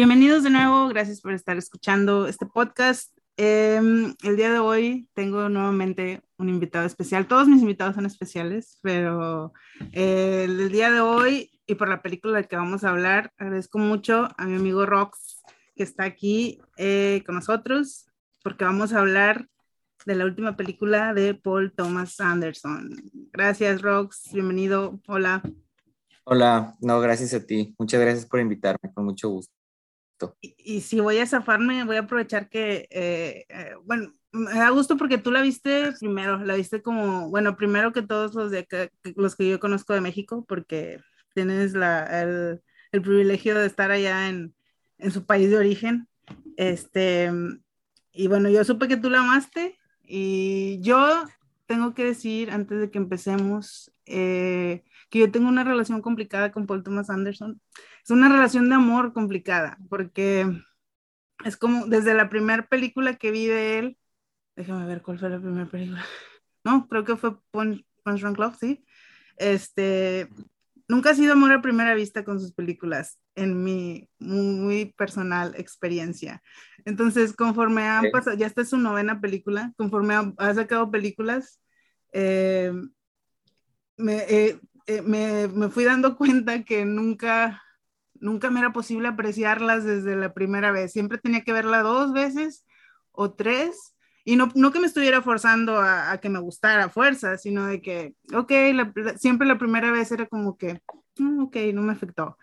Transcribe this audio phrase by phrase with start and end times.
[0.00, 3.14] Bienvenidos de nuevo, gracias por estar escuchando este podcast.
[3.36, 3.78] Eh,
[4.22, 7.28] el día de hoy tengo nuevamente un invitado especial.
[7.28, 9.52] Todos mis invitados son especiales, pero
[9.92, 13.76] eh, el día de hoy y por la película de que vamos a hablar, agradezco
[13.76, 15.42] mucho a mi amigo Rox
[15.76, 18.06] que está aquí eh, con nosotros,
[18.42, 19.48] porque vamos a hablar
[20.06, 23.02] de la última película de Paul Thomas Anderson.
[23.34, 24.32] Gracias, Rox.
[24.32, 24.98] Bienvenido.
[25.08, 25.42] Hola.
[26.24, 27.74] Hola, no, gracias a ti.
[27.78, 29.59] Muchas gracias por invitarme, con mucho gusto.
[30.40, 34.70] Y, y si voy a zafarme, voy a aprovechar que, eh, eh, bueno, me da
[34.70, 38.60] gusto porque tú la viste primero, la viste como, bueno, primero que todos los, de
[38.60, 41.00] acá, los que yo conozco de México, porque
[41.34, 42.62] tienes la, el,
[42.92, 44.54] el privilegio de estar allá en,
[44.98, 46.08] en su país de origen.
[46.56, 47.30] Este,
[48.12, 51.24] y bueno, yo supe que tú la amaste y yo
[51.66, 56.66] tengo que decir, antes de que empecemos, eh, que yo tengo una relación complicada con
[56.66, 57.60] Paul Thomas Anderson
[58.04, 60.46] es una relación de amor complicada, porque
[61.44, 63.98] es como desde la primera película que vi de él,
[64.56, 66.04] déjame ver cuál fue la primera película,
[66.64, 68.84] no, creo que fue Punch, Punch Drunk Love, sí,
[69.36, 70.28] este,
[70.88, 76.42] nunca ha sido amor a primera vista con sus películas, en mi muy personal experiencia.
[76.84, 78.12] Entonces, conforme han Ok.
[78.12, 81.60] pasado, ya esta es su novena película, conforme ha, ha sacado películas,
[82.12, 82.72] eh,
[83.96, 87.62] me, eh, eh, me, me fui dando cuenta que nunca,
[88.20, 90.92] nunca me era posible apreciarlas desde la primera vez.
[90.92, 92.64] Siempre tenía que verla dos veces
[93.12, 93.94] o tres.
[94.24, 97.66] Y no, no que me estuviera forzando a, a que me gustara a fuerza, sino
[97.66, 100.80] de que, ok, la- la- siempre la primera vez era como que,
[101.18, 102.36] "Mm, ok, no me afectó.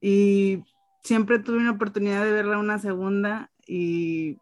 [0.00, 0.62] Y
[1.02, 4.38] siempre tuve una oportunidad de verla una segunda y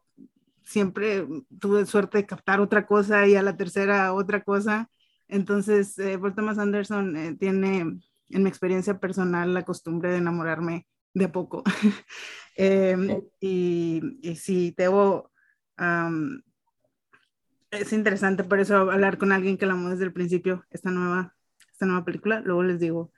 [0.65, 1.27] siempre
[1.61, 4.91] tuve suerte de captar otra cosa y a la tercera otra cosa.
[5.29, 7.99] Entonces, eh, Paul Thomas Anderson eh, tiene,
[8.31, 11.63] en mi experiencia personal, la costumbre de enamorarme de a poco.
[12.59, 15.31] Em, y, y sí, debo...
[15.77, 16.43] am,
[17.71, 21.35] es interesante por eso hablar con alguien que la amó desde el principio, esta nueva,
[21.71, 22.41] esta nueva película.
[22.41, 23.13] Luego les digo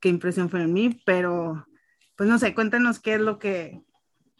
[0.00, 1.66] qué impresión fue en mí, pero
[2.16, 3.80] pues no sé, cuéntanos qué es lo que,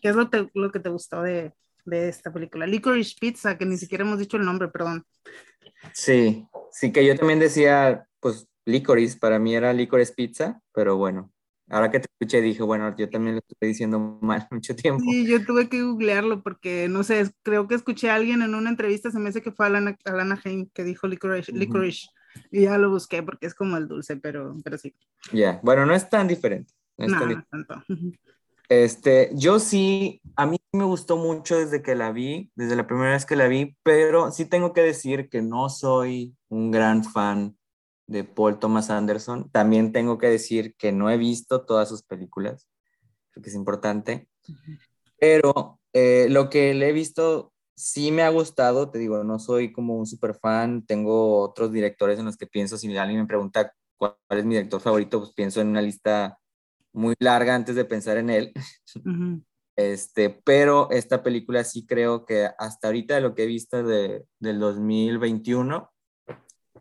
[0.02, 1.54] qué es lo, te- lo que te gustó de,
[1.86, 2.66] de esta película.
[2.66, 5.06] Licorice Pizza, que ni siquiera hemos dicho el nombre, perdón.
[5.92, 11.32] Sí, sí que yo también decía, pues, licorice, para mí era licorice pizza, pero bueno,
[11.70, 15.04] ahora que te escuché dije, bueno, yo también lo estoy diciendo mal mucho tiempo.
[15.06, 18.70] Sí, yo tuve que googlearlo porque no sé, creo que escuché a alguien en una
[18.70, 21.52] entrevista, se me hace que fue Alana, Alana Haim que dijo licorice, Ujú.
[21.52, 22.06] licorice.
[22.50, 24.94] Y ya lo busqué porque es como el dulce, pero, pero sí.
[25.32, 26.72] Ya, bueno, no es tan diferente.
[26.96, 27.82] no es No, tan no dif- tanto.
[28.68, 33.12] Este, yo sí, a mí me gustó mucho desde que la vi, desde la primera
[33.12, 37.56] vez que la vi, pero sí tengo que decir que no soy un gran fan
[38.06, 39.50] de Paul Thomas Anderson.
[39.50, 42.68] También tengo que decir que no he visto todas sus películas,
[43.30, 44.28] creo que es importante,
[45.18, 49.72] pero eh, lo que le he visto sí me ha gustado, te digo, no soy
[49.72, 53.72] como un super fan, tengo otros directores en los que pienso, si alguien me pregunta
[53.96, 56.38] cuál es mi director favorito, pues pienso en una lista
[56.92, 58.52] muy larga antes de pensar en él.
[59.76, 64.24] Este, pero esta película sí creo que hasta ahorita de lo que he visto de,
[64.38, 65.90] del 2021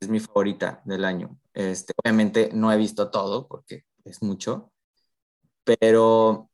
[0.03, 1.39] es mi favorita del año.
[1.53, 4.71] Este, obviamente no he visto todo porque es mucho,
[5.63, 6.49] pero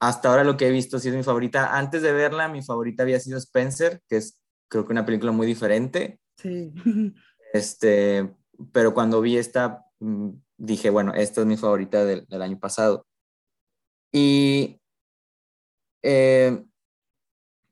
[0.00, 1.76] hasta ahora lo que he visto sí es mi favorita.
[1.76, 5.46] Antes de verla, mi favorita había sido Spencer, que es creo que una película muy
[5.46, 6.18] diferente.
[6.36, 6.72] Sí.
[7.52, 8.34] Este,
[8.72, 13.06] pero cuando vi esta, mm, dije, bueno, esta es mi favorita del, del año pasado.
[14.10, 14.80] Y
[16.02, 16.64] eh,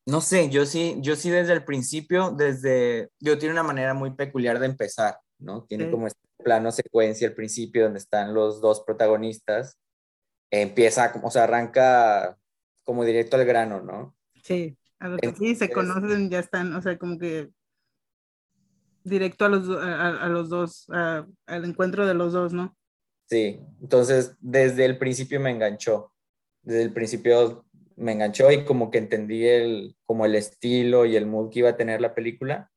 [0.06, 4.12] no sé, yo sí, yo sí desde el principio, desde, yo tiene una manera muy
[4.12, 5.64] peculiar de empezar, ¿no?
[5.64, 9.79] Tiene como este plano secuencia al principio donde están los dos protagonistas.
[10.50, 12.37] Empieza, o sea, arranca
[12.82, 14.17] como directo al grano, ¿no?
[14.43, 14.76] Sí.
[14.99, 17.50] A lo que sí, se conocen, ya están, o sea, como que
[19.03, 22.76] directo a los, a, los dos, al encuentro de los dos, ¿no?
[23.26, 26.12] Sí, entonces desde el principio me enganchó,
[26.62, 27.64] desde el principio
[28.00, 31.70] me enganchó y como que entendí el, como el estilo y el mood que iba
[31.70, 32.70] a tener la película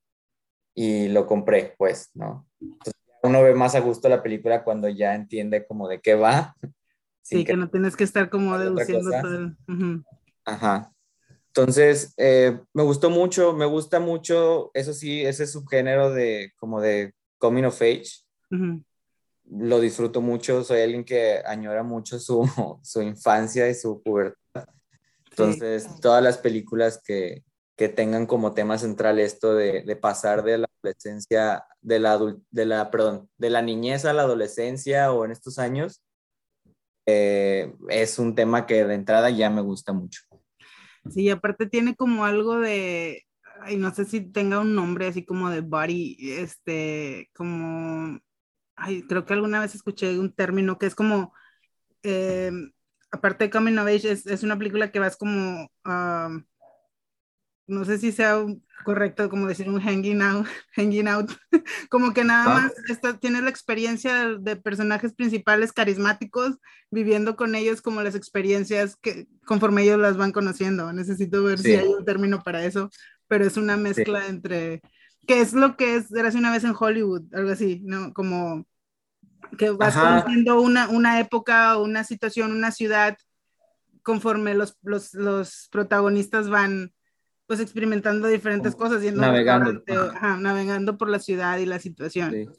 [0.75, 2.47] y lo compré, pues, ¿no?
[2.59, 2.93] Entonces
[3.23, 6.55] uno ve más a gusto la película cuando ya entiende como de qué va.
[7.21, 9.55] Sí, que, no tienes que estar como deduciendo todo.
[10.43, 10.91] Ajá.
[11.47, 17.13] Entonces, eh, me gustó mucho, me gusta mucho, eso sí, ese subgénero de como de
[17.37, 18.25] coming of age.
[19.45, 22.43] Lo disfruto mucho, soy alguien que añora mucho su,
[22.83, 24.67] su infancia y su pubertad.
[25.33, 27.44] Entonces, todas las películas que,
[27.75, 32.19] que, tengan como tema central esto de, de pasar de la adolescencia, de la,
[32.51, 36.03] de la, perdón, de la niñez a la adolescencia o en estos años,
[37.06, 40.21] eh, es un tema que de entrada ya me gusta mucho.
[41.09, 43.24] Sí, aparte tiene como algo de,
[43.62, 48.19] ay, no sé si tenga un nombre así como de body, este, como,
[48.75, 51.33] ay, creo que alguna vez escuché un término que es como,
[52.03, 52.51] eh,
[53.13, 55.69] aparte de Coming of Age, es, es, una película que vas como,
[57.68, 58.44] no sé si sea
[58.83, 61.31] correcto como decir un hanging out, hanging out,
[61.89, 66.57] como que nada más está, tienes la experiencia de, personajes principales carismáticos,
[66.89, 70.92] viviendo con ellos como las experiencias que conforme ellos las van conociendo.
[70.92, 72.89] Necesito ver si hay un término para eso,
[73.27, 74.81] pero es una mezcla entre,
[75.27, 78.12] que es lo que es, era una vez en Hollywood, algo así, ¿no?
[78.12, 78.65] Como
[79.57, 83.17] que vas conociendo una, una época, una situación, una ciudad,
[84.01, 86.93] conforme los, los, los protagonistas van
[87.45, 89.83] pues experimentando diferentes cosas, yendo navegando.
[90.39, 92.31] navegando por la ciudad y la situación.
[92.31, 92.49] Sí.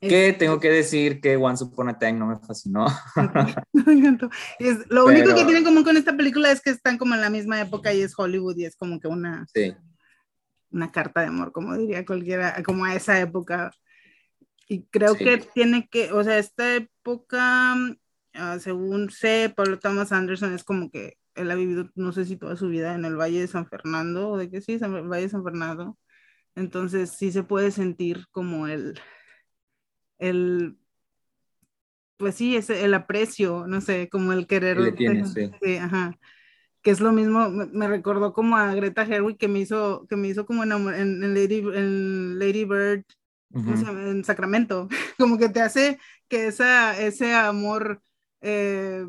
[0.00, 2.86] Que tengo que decir que Once Upon a Time no me fascinó.
[3.72, 4.28] me encantó.
[4.58, 7.20] Es, lo único que tiene en común con esta película es que están como en
[7.20, 9.74] la misma época y es Hollywood y es como que una, sí.
[10.72, 13.70] una carta de amor, como diría cualquiera, como a esa época.
[14.72, 20.54] Y creo que tiene que, o sea, esta época, uh, según sé, Pablo Thomas Anderson
[20.54, 23.40] es como que él ha vivido, no sé si toda su vida en el Valle
[23.40, 25.98] de San Fernando, o de que sí, el Valle de San Fernando.
[26.54, 28.98] Entonces sí se puede sentir como el,
[30.18, 30.78] el
[32.16, 34.80] pues sí, es el aprecio, no sé, como el querer.
[34.80, 35.50] Le tiene, sí.
[35.62, 35.76] sí.
[35.76, 36.18] ajá.
[36.80, 40.28] Que es lo mismo, me, recordó como a Greta Gerwig que me hizo, que me
[40.28, 43.04] hizo como en, en, Lady, en Lady Bird,
[43.54, 44.88] en Sacramento,
[45.18, 48.02] como que te hace que esa, ese amor
[48.40, 49.06] eh,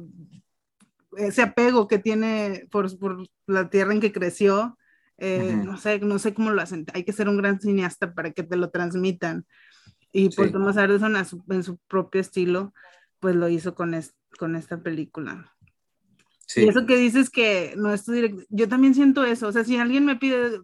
[1.18, 4.78] ese apego que tiene por, por la tierra en que creció,
[5.18, 8.32] eh, no, sé, no sé cómo lo hacen, hay que ser un gran cineasta para
[8.32, 9.46] que te lo transmitan.
[10.12, 10.52] Y por sí.
[10.52, 11.16] Thomas Anderson
[11.50, 12.74] en su propio estilo,
[13.20, 13.96] pues lo hizo con,
[14.38, 15.52] con esta película.
[16.46, 16.62] Sí.
[16.62, 19.64] Y eso que dices que no es tu director, yo también siento eso, o sea,
[19.64, 20.62] si alguien me pide,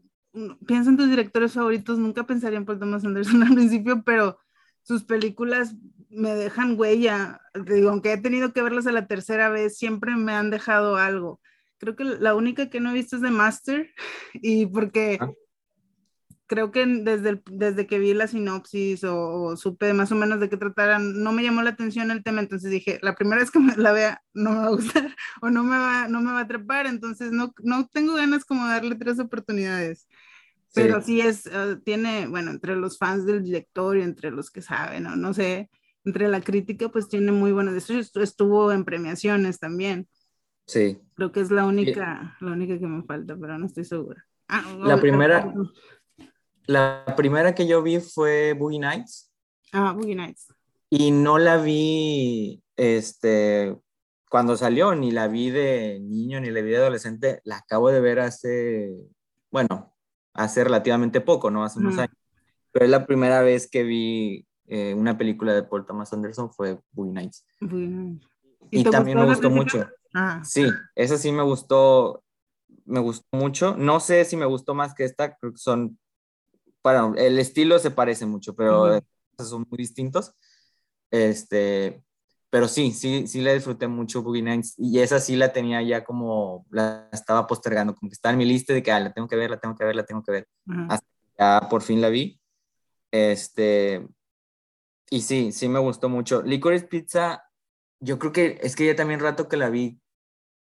[0.66, 4.40] piensa en tus directores favoritos, nunca pensaría en Paul Thomas Anderson al principio, pero
[4.82, 5.76] sus películas
[6.10, 7.42] me dejan huella.
[7.66, 11.40] Digo, aunque he tenido que verlas a la tercera vez, siempre me han dejado algo.
[11.78, 13.90] Creo que la única que no he visto es The Master,
[14.34, 15.30] y porque ah.
[16.50, 20.58] Creo que desde, desde que vi la sinopsis o, supe más o menos de qué
[20.58, 23.92] trataran, no me llamó la atención el tema, entonces dije, la primera vez que la
[23.92, 26.88] vea no me va a gustar o no me va, no me va a atrapar,
[26.88, 30.08] entonces no, no tengo ganas como de darle tres oportunidades.
[30.74, 34.62] Pero sí, es, uh, tiene, bueno, entre los fans del director y entre los que
[34.62, 35.70] saben, o no sé,
[36.04, 37.76] entre la crítica, pues tiene muy buenas.
[37.76, 40.08] Eso estuvo en premiaciones también.
[40.68, 41.00] Sí.
[41.16, 44.26] Creo que es la única, la única que me falta, pero no estoy segura.
[44.48, 45.54] Ah, la primera,
[46.66, 49.32] la primera que yo vi fue Boogie Nights.
[49.72, 50.48] Ah, Boogie Nights.
[50.90, 53.78] Y no la vi, este,
[54.30, 57.42] cuando salió, ni la vi de niño, ni la vi de adolescente.
[57.44, 58.96] La acabo de ver hace,
[59.52, 59.94] bueno,
[60.34, 61.64] hace relativamente poco, ¿no?
[61.64, 62.16] Hace unos años.
[62.72, 66.80] Pero es la primera vez que vi eh, una película de Paul Thomas Anderson fue
[66.92, 67.46] Boogie Nights.
[68.72, 69.88] Y, también me gustó mucho.
[70.14, 70.42] Ah.
[70.44, 72.24] Sí, esa sí me gustó,
[72.86, 73.76] me gustó mucho.
[73.76, 75.98] No sé si me gustó más que esta, creo que son,
[76.84, 79.02] bueno, el estilo se parece mucho, pero
[79.38, 80.34] son muy distintos.
[81.12, 82.04] Este,
[82.50, 86.04] pero sí, sí, sí la disfruté mucho Boogie Nights y esa sí la tenía ya
[86.04, 89.28] como, la estaba postergando, como que está en mi lista de que ah, la tengo
[89.28, 90.48] que ver, la tengo que ver, la tengo que ver.
[90.90, 91.08] Hasta
[91.38, 92.40] ya por fin la vi.
[93.12, 94.08] Este,
[95.10, 96.42] y sí, sí me gustó mucho.
[96.42, 97.44] Licorice Pizza,
[98.00, 100.00] yo creo que es que ya también rato que la vi.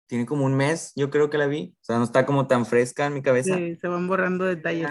[0.08, 1.76] Tiene como un mes, yo creo que la vi.
[1.82, 3.56] O sea, no está como tan fresca en mi cabeza.
[3.56, 4.90] Sí, se van borrando detalles.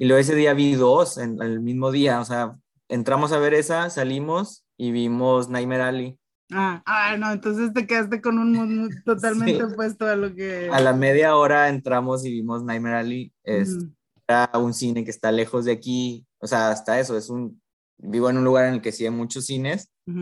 [0.00, 2.20] Y luego ese día vi dos en el mismo día.
[2.20, 2.56] O sea,
[2.88, 6.18] entramos a ver esa, salimos y vimos Nightmare Alley.
[6.50, 10.70] Ah, ah, no, entonces te quedaste con un mood totalmente opuesto a lo que...
[10.72, 13.32] A la media hora entramos y vimos Nightmare Alley.
[13.44, 13.76] Es
[14.54, 16.26] un cine que está lejos de aquí.
[16.38, 17.60] O sea, hasta eso, es un...
[17.98, 19.92] Vivo en un lugar en el que sí hay muchos cines.
[20.06, 20.16] Es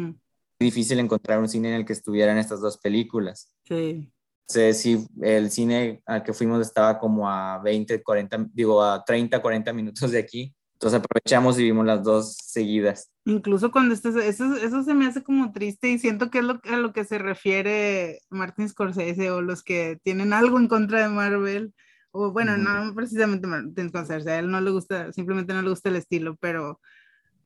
[0.59, 3.55] difícil encontrar un cine en el que estuvieran estas dos películas.
[3.63, 4.11] Sí.
[4.49, 9.41] Sé si el cine al que fuimos estaba como a 20, 40, digo, a 30,
[9.41, 10.55] 40 minutos de aquí.
[10.75, 13.11] Entonces aprovechamos y vimos las dos seguidas.
[13.25, 16.61] Incluso cuando estás, eso, eso se me hace como triste y siento que es lo,
[16.63, 21.09] a lo que se refiere Martin Scorsese o los que tienen algo en contra de
[21.09, 21.75] Marvel.
[22.13, 25.89] O bueno, no precisamente Martin Scorsese, a él no le gusta, simplemente no le gusta
[25.89, 26.81] el estilo, pero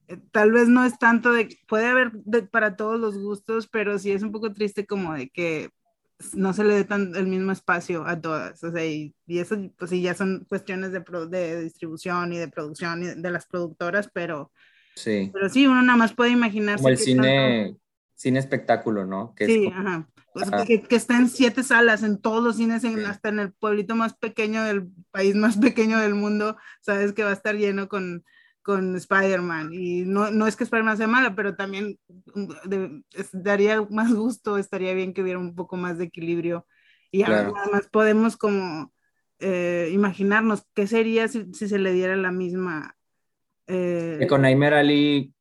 [0.09, 2.12] eh, tal vez no es tanto de, puede haber
[2.50, 5.71] para todos los gustos, pero sí es un poco triste como de que
[6.35, 8.62] no se le dé tan el mismo espacio a todas.
[8.64, 13.02] O sea, y, eso, pues sí, ya son cuestiones de, de, distribución y de producción
[13.02, 14.52] y de las productoras, pero
[14.95, 16.83] sí, pero sí uno nada más puede imaginarse.
[16.83, 17.76] Como el cine,
[18.14, 19.35] cine espectáculo, ¿no?
[19.35, 20.09] Que sí, ajá.
[20.33, 23.52] Pues que, que, está en siete salas, en todos los cines, en, hasta en el
[23.52, 27.88] pueblito más pequeño del país más pequeño del mundo, sabes que va a estar lleno
[27.88, 28.25] con
[28.62, 29.73] con Spider-Man.
[29.73, 31.99] Y no, no es que Spider-Man sea mala, pero también
[32.35, 33.00] mm,
[33.33, 36.66] daría más gusto, estaría bien que hubiera un poco más de equilibrio.
[37.11, 38.92] Y además podemos como
[39.38, 42.97] eh, imaginarnos qué sería si, si, se le diera la misma...
[43.66, 44.26] Eh...
[44.28, 45.35] Con Nightmare Ali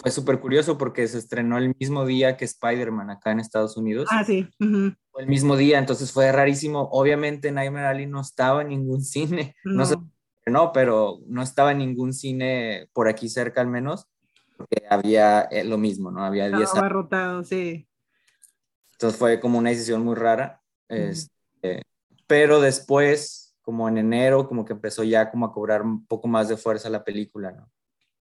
[0.00, 4.08] fue súper curioso porque se estrenó el mismo día que Spider-Man acá en Estados Unidos.
[4.10, 4.48] Ah, sí.
[4.60, 6.88] El mismo día, entonces fue rarísimo.
[6.92, 9.56] Obviamente Nightmare Ali no estaba en ningún cine.
[9.64, 10.10] No, no
[10.50, 14.06] no, pero no estaba en ningún cine por aquí cerca al menos,
[14.56, 16.24] porque había eh, lo mismo, ¿no?
[16.24, 17.88] Había 10 abarrotado, sí.
[18.92, 20.60] Entonces fue como una decisión muy rara.
[20.88, 21.82] Este,
[22.26, 26.48] pero después, como en enero, como que empezó ya como a cobrar un poco más
[26.48, 27.70] de fuerza la película, ¿no?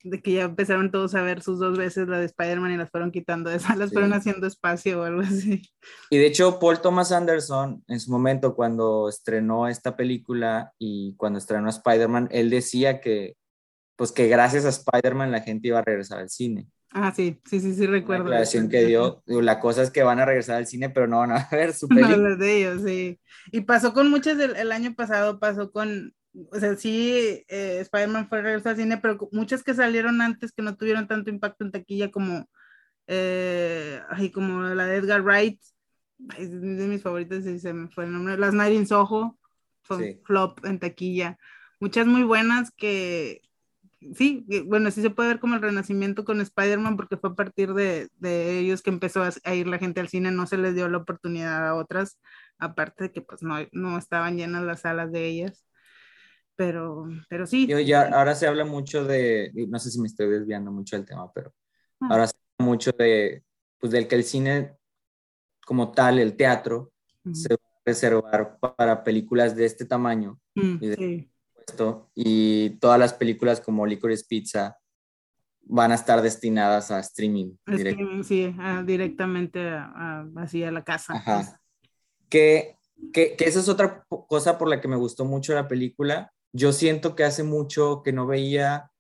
[0.03, 2.91] De que ya empezaron todos a ver sus dos veces la de Spider-Man y las
[2.91, 5.63] fueron quitando de salas, fueron haciendo espacio o algo así.
[6.11, 11.39] Y de hecho, Paul Thomas Anderson, en su momento, cuando estrenó esta película y cuando
[11.39, 13.37] estrenó Spider-Man, él decía que,
[13.97, 16.69] pues que gracias a Spider-Man la gente iba a regresar al cine.
[16.93, 18.25] Ah, sí, sí, sí, sí, recuerdo.
[18.25, 21.19] La declaración que dio, la cosa es que van a regresar al cine, pero no
[21.19, 22.17] van a ver su película.
[22.17, 23.21] No, de ellos, sí.
[23.53, 28.43] Y pasó con muchas, el año pasado pasó con o sea, sí, eh, Spider-Man fue
[28.43, 32.11] regresar al cine, pero muchas que salieron antes que no tuvieron tanto impacto en taquilla
[32.11, 32.49] como,
[33.07, 34.01] eh,
[34.33, 35.61] como la de Edgar Wright,
[36.39, 39.39] es de mis favoritas, y se me fue el nombre, Las Night in Soho,
[39.83, 41.37] fue flop en taquilla.
[41.81, 43.43] Muchas muy buenas que,
[44.15, 47.75] sí, bueno, sí se puede ver como el renacimiento con Spider-Man porque fue a partir
[47.75, 50.89] de, de, ellos que empezó a, ir la gente al cine, no se les dio
[50.89, 52.21] la oportunidad a otras,
[52.59, 55.65] aparte de que pues no, no estaban llenas las salas de ellas
[56.61, 57.67] pero, pero sí.
[57.87, 61.33] ya, ahora se habla mucho de, no sé si me estoy desviando mucho del tema,
[61.33, 61.55] pero
[62.01, 62.09] ah.
[62.11, 63.43] ahora se habla mucho de,
[63.79, 64.77] pues del que el cine
[65.65, 66.93] como tal, el teatro,
[67.33, 70.39] se va a reservar para películas de este tamaño.
[70.55, 71.31] Mm, y, sí.
[72.15, 74.77] y todas las películas como Licorice Pizza
[75.63, 77.55] van a estar destinadas a streaming.
[78.23, 81.15] sí, directamente a, así a la casa.
[81.15, 81.59] Ajá.
[82.29, 82.77] Que,
[83.15, 86.73] que, que, esa es otra cosa por la que me gustó mucho la película, yo
[86.73, 88.91] siento que hace mucho que no veía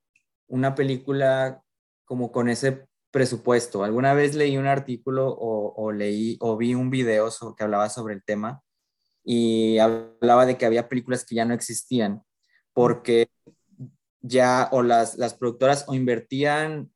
[0.46, 1.62] una película
[2.04, 3.84] como con ese presupuesto.
[3.84, 8.22] Alguna vez leí un artículo o, leí o vi un video que hablaba sobre el
[8.22, 8.62] tema
[9.24, 12.22] y hablaba de que había películas que ya no existían
[12.72, 13.28] porque
[14.22, 16.90] ya o las, las productoras o invertían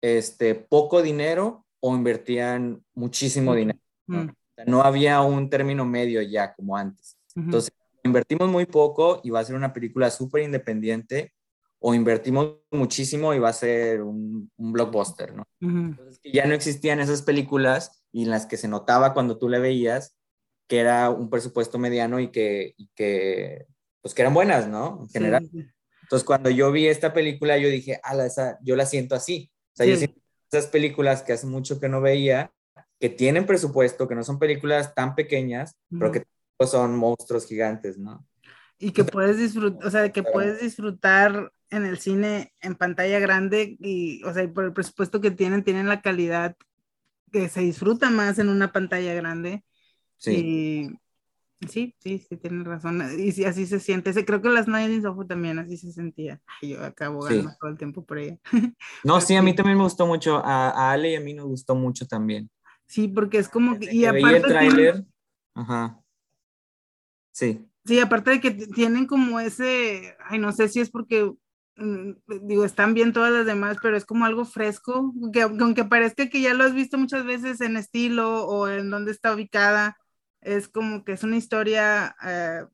[0.00, 3.78] este, poco dinero o invertían muchísimo dinero.
[4.66, 4.82] ¿no?
[4.82, 7.16] había un término medio ya como antes.
[7.34, 7.72] Entonces,
[8.04, 11.32] invertimos muy poco y va a ser una película súper independiente
[11.78, 15.44] o invertimos muchísimo y va a ser un, blockbuster, ¿no?
[15.60, 19.58] Entonces, ya no existían esas películas y en las que se notaba cuando tú le
[19.58, 20.16] veías
[20.68, 23.66] que era un presupuesto mediano y que, que
[24.00, 25.00] pues que eran buenas, ¿no?
[25.02, 25.50] En general.
[26.02, 29.50] Entonces, cuando yo vi esta película, yo dije, ala, esa, yo la siento así.
[29.72, 32.52] O sea, yo siento esas películas que hace mucho que no veía,
[33.00, 36.24] que tienen presupuesto, que no son películas tan pequeñas, pero que
[36.70, 38.26] son monstruos gigantes, ¿no?
[38.78, 43.76] Y que puedes disfrutar, o sea, que puedes disfrutar en el cine en pantalla grande
[43.80, 46.56] y, o sea, por el presupuesto que tienen, tienen la calidad
[47.32, 49.64] que se disfruta más en una pantalla grande.
[50.18, 50.90] Sí.
[51.62, 53.02] Y sí, sí, sí, tienes razón.
[53.18, 54.12] Y así se siente.
[54.24, 56.40] Creo que las Night Ojo también así se sentía.
[56.60, 58.38] yo acabo ganando todo el tiempo por ella.
[59.04, 60.36] No, sí, a mí también me gustó mucho.
[60.44, 62.50] A, a, Ale y a mí nos gustó mucho también.
[62.86, 63.92] Sí, porque es como que.
[63.94, 64.36] Y aparte.
[64.36, 65.04] el tráiler.
[65.54, 66.01] Ajá.
[67.32, 67.66] Sí.
[67.84, 71.32] Sí, aparte de que tienen como ese, ay, no sé si es porque
[71.76, 72.12] mm,
[72.42, 76.40] digo, están bien todas las demás, pero es como algo fresco, que aunque parezca que
[76.40, 79.96] ya lo has visto muchas veces en estilo o en dónde está ubicada,
[80.40, 82.64] es como que es una historia eh,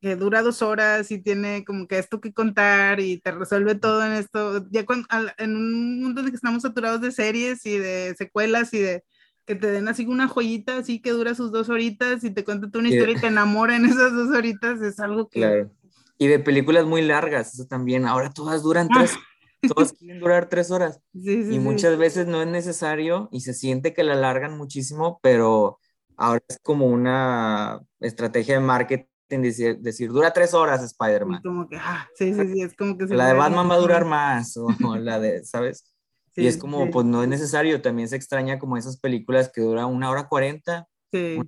[0.00, 4.04] que dura dos horas y tiene como que esto que contar y te resuelve todo
[4.04, 4.66] en esto.
[4.70, 5.06] Ya cuando,
[5.38, 9.04] en un mundo en que estamos saturados de series y de secuelas y de
[9.46, 12.78] que te den así una joyita así que dura sus dos horitas y te cuenta
[12.78, 15.40] una historia y te enamora en esas dos horitas, es algo que...
[15.40, 15.70] Claro.
[16.16, 18.06] Y de películas muy largas, eso también.
[18.06, 19.20] Ahora todas duran tres, ah.
[19.74, 21.00] todas quieren durar tres horas.
[21.12, 25.18] Sí, sí, y muchas veces no es necesario y se siente que la alargan muchísimo,
[25.22, 25.78] pero
[26.16, 29.08] ahora es como una estrategia de marketing
[29.42, 31.42] decir, decir dura tres horas Spider-Man.
[31.42, 33.06] Como que, ah, sí, sí, sí, es como que...
[33.06, 35.93] la de Batman va a durar más, o, la de, ¿sabes?
[36.36, 39.86] Y es como, pues no es necesario, también se extraña como esas películas que duran
[39.86, 41.38] una hora cuarenta, sí.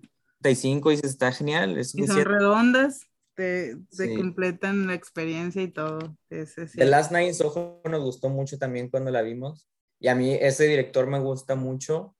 [0.44, 1.76] y cinco, y se está genial.
[1.76, 3.00] Es y son redondas,
[3.34, 3.76] te,
[4.16, 6.16] completan la experiencia y todo.
[6.28, 10.34] The Last Night in Soho nos gustó mucho también cuando la vimos, y a mí
[10.34, 12.14] ese director me gusta mucho.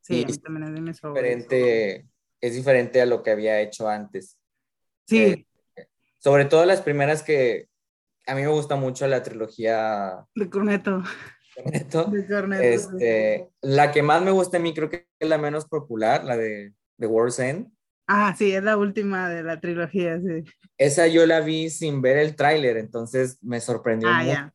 [0.00, 2.06] Sí, a mí también es de mis diferente,
[2.40, 4.38] es diferente a lo que había hecho antes.
[5.06, 5.46] Sí.
[5.76, 5.88] Eh,
[6.18, 7.68] sobre todo las primeras que
[8.26, 10.24] a mí me gusta mucho la trilogía.
[10.34, 11.02] De Corneto.
[12.60, 16.36] Este, La que más me gusta a mí creo que es la menos popular, la
[16.36, 17.70] de The World's End.
[18.06, 20.44] Ah, sí, es la última de la trilogía, sí.
[20.76, 24.52] Esa yo la vi sin ver el tráiler, entonces me sorprendió ah, mucho.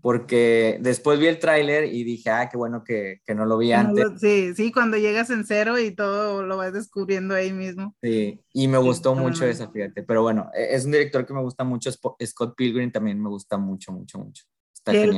[0.00, 3.72] Porque después vi el tráiler y dije, ah, qué bueno que, que no lo vi
[3.72, 4.04] antes.
[4.20, 7.94] sí, sí, cuando llegas en cero y todo lo vas descubriendo ahí mismo.
[8.02, 10.02] Sí, y me gustó mucho esa, fíjate.
[10.02, 13.56] Pero bueno, e, es un director que me gusta mucho, Scott Pilgrim también me gusta
[13.58, 14.44] mucho, mucho, mucho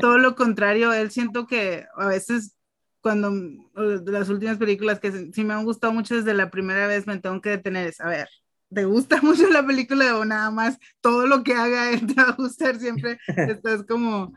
[0.00, 2.56] todo lo contrario, él siento que a veces
[3.04, 7.06] cuando eh, las últimas películas que sí me han gustado mucho desde la primera vez
[7.06, 8.28] me tengo que detener es, a ver,
[8.72, 12.30] ¿te gusta mucho la película o nada más todo lo que haga él te va
[12.30, 13.18] a gustar siempre?
[13.28, 14.32] Estás como,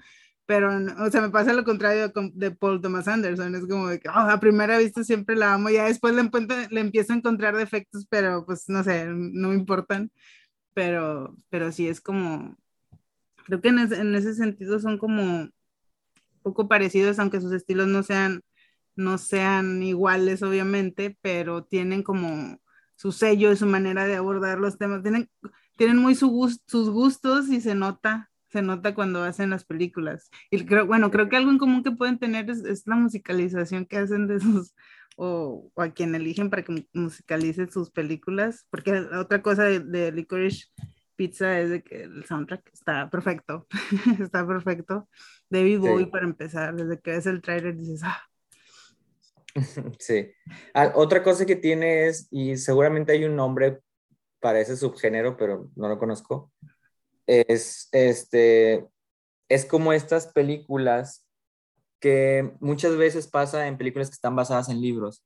[0.46, 0.70] pero,
[1.00, 4.14] o sea, me pasa lo contrario de, Paul Thomas Anderson, es como de que oh,
[4.14, 6.30] a primera vista siempre la amo, ya después le,
[6.70, 10.12] le empiezo a encontrar defectos, pero pues no sé, no me importan,
[10.74, 12.58] pero, pero sí es como,
[13.48, 15.48] Creo que en, ese sentido son como
[16.44, 18.42] poco parecidos, aunque sus estilos no sean,
[18.98, 22.60] no sean iguales, obviamente, pero tienen como
[22.96, 25.02] su sello y su manera de abordar los temas.
[25.02, 25.30] Tienen,
[25.78, 30.30] tienen muy sus gustos y se nota, se nota cuando hacen las películas.
[30.52, 33.98] Y creo, bueno, creo que algo en común que pueden tener es, la musicalización que
[33.98, 34.76] hacen de sus,
[35.16, 40.66] o, a quien eligen para que musicalice sus películas, porque otra cosa de, de Licorice
[41.18, 43.68] Pizza es de que el soundtrack está perfecto,
[44.22, 45.10] está perfecto.
[45.50, 48.22] David Bowie para empezar, desde que ves el trailer dices, ah.
[50.00, 50.32] Sí.
[50.74, 53.80] Ah, otra cosa que tiene es, y seguramente hay un nombre
[54.40, 56.52] para ese subgénero, pero no lo conozco,
[57.26, 58.88] es, este,
[59.50, 61.26] es como estas películas
[62.00, 65.26] que muchas veces pasa en películas que están basadas en libros,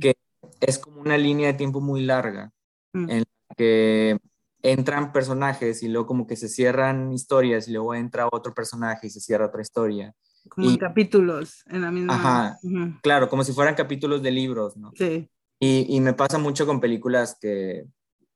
[0.00, 0.14] que
[0.60, 2.50] es como una línea de tiempo muy larga,
[2.92, 3.10] mm.
[3.10, 4.18] en la que
[4.62, 9.10] entran personajes y luego como que se cierran historias y luego entra otro personaje y
[9.10, 10.14] se cierra otra historia.
[10.48, 12.14] Como en capítulos, en la misma.
[12.14, 12.58] Ajá,
[13.02, 14.92] claro, como si fueran capítulos de libros, ¿no?
[14.94, 15.28] Sí.
[15.60, 17.86] Y, y me pasa mucho con películas que,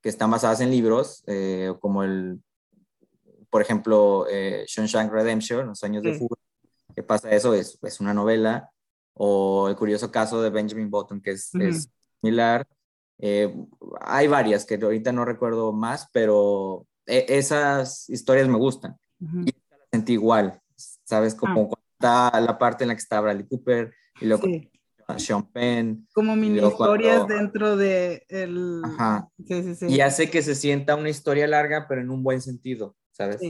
[0.00, 2.40] que están basadas en libros, eh, como el,
[3.50, 6.36] por ejemplo, eh, Shawshank Redemption, Los años de fuga,
[6.94, 8.70] que pasa eso, es, es una novela,
[9.14, 12.66] o el curioso caso de Benjamin Button, que es, es similar,
[13.18, 13.54] eh,
[14.00, 18.96] hay varias que ahorita no recuerdo más, pero e, esas historias me gustan.
[19.20, 20.60] Y la sentí igual,
[21.04, 21.34] ¿sabes?
[21.34, 21.80] Como ah.
[21.92, 24.46] está la parte en la que está Bradley Cooper y luego
[25.16, 26.06] Sean Penn.
[26.12, 28.82] Como mini historias dentro de el...
[28.84, 29.28] Ajá.
[29.38, 33.40] y hace que se sienta una historia larga, pero en un buen sentido, ¿sabes?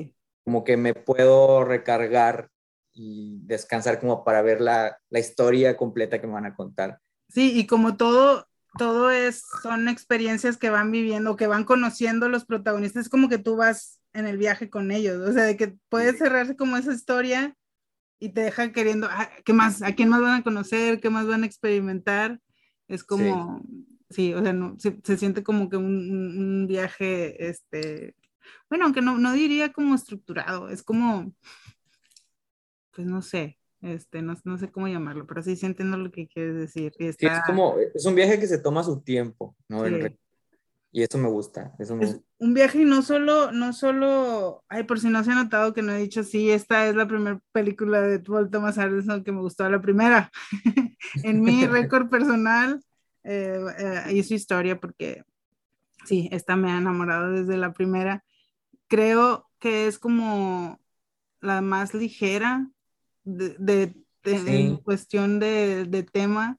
[0.44, 2.50] Como que me puedo recargar
[2.92, 7.00] y descansar como para ver la, la historia completa que me van a contar.
[7.28, 8.46] Sí, y como todo,
[8.78, 13.38] todo es, son experiencias que van viviendo, que van conociendo los protagonistas, es como que
[13.38, 16.92] tú vas en el viaje con ellos, o sea, de que puedes cerrarse como esa
[16.92, 17.56] historia
[18.18, 19.82] y te deja queriendo, ah, ¿qué más?
[19.82, 21.00] ¿A quién más van a conocer?
[21.00, 22.40] ¿Qué más van a experimentar?
[22.88, 23.62] Es como,
[24.10, 25.84] sí, o sea, no, se, siente como que un,
[26.38, 28.14] un, viaje, este,
[28.70, 31.34] bueno, aunque no, no diría como estructurado, es como,
[32.92, 36.26] pues no sé, este, no, no, sé cómo llamarlo, pero sí, sí entiendo lo que
[36.26, 36.92] quieres decir.
[36.98, 39.84] es como, es un viaje que se toma su tiempo, ¿no?
[40.92, 44.84] Y eso me gusta, eso me es Un viaje y no solo, no solo, ay,
[44.84, 47.38] por si no se ha notado que no he dicho, sí, esta es la primera
[47.52, 50.30] película de Paul Thomas Anderson que me gustó la primera.
[51.22, 52.80] en mi récord personal
[53.24, 55.22] eh, eh, y su historia, porque
[56.06, 58.24] sí, esta me ha enamorado desde la primera.
[58.88, 60.80] Creo que es como
[61.40, 62.70] la más ligera
[63.26, 66.58] de, en cuestión de, de, tema.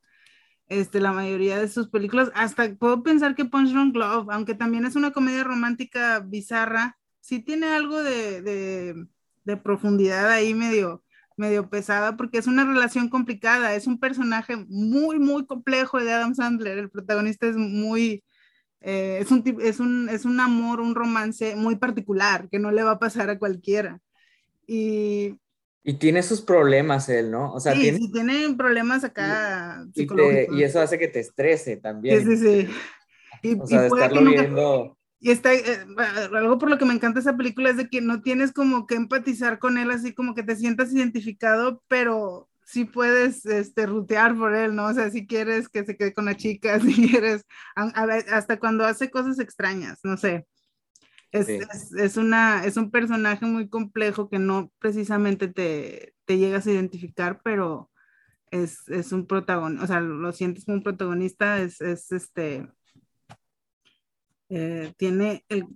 [0.69, 4.85] Este, la mayoría de sus películas, hasta puedo pensar que Punch Drunk Love, aunque también
[4.85, 9.05] es una comedia romántica bizarra, sí tiene algo de, de,
[9.45, 11.05] de profundidad ahí medio,
[11.37, 16.35] medio pesada porque es una relación complicada, es un personaje muy, muy complejo de Adam
[16.35, 18.25] Sandler, el protagonista es muy,
[18.81, 22.83] eh, es, un, es, un, es un amor, un romance muy particular que no le
[22.83, 24.01] va a pasar a cualquiera.
[24.67, 25.37] Y,
[25.87, 27.53] y tiene sus problemas él, ¿no?
[27.53, 30.05] O sea, sí, tiene, sí, tiene problemas acá y,
[30.51, 32.19] y, eso hace que te estrese también.
[32.25, 32.69] Sí, sí, sí.
[33.41, 35.85] Y, o sea, de estarlo viendo y está, eh,
[36.35, 38.95] algo por lo que me encanta esa película es de que no tienes como que
[38.95, 44.53] empatizar con él, así como que te sientas identificado, pero sí puedes este, rutear por
[44.55, 44.87] él, ¿no?
[44.87, 47.45] O sea, si quieres que se quede con la chica, si quieres,
[47.75, 50.45] hasta cuando hace cosas extrañas, no sé.
[51.39, 56.71] Es, es, una, es un personaje muy complejo que no precisamente te, te llegas a
[56.71, 57.91] identificar, pero
[58.51, 62.67] es, es un protagonista, o sea, lo sientes como un protagonista, es, es este
[64.49, 65.67] eh, tiene el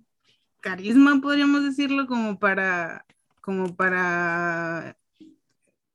[0.62, 3.06] carisma, podríamos decirlo, como para,
[3.42, 4.98] como para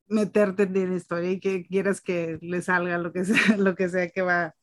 [0.09, 3.89] meterte en la historia y que quieras que le salga lo que sea, lo que
[3.89, 4.55] sea que va,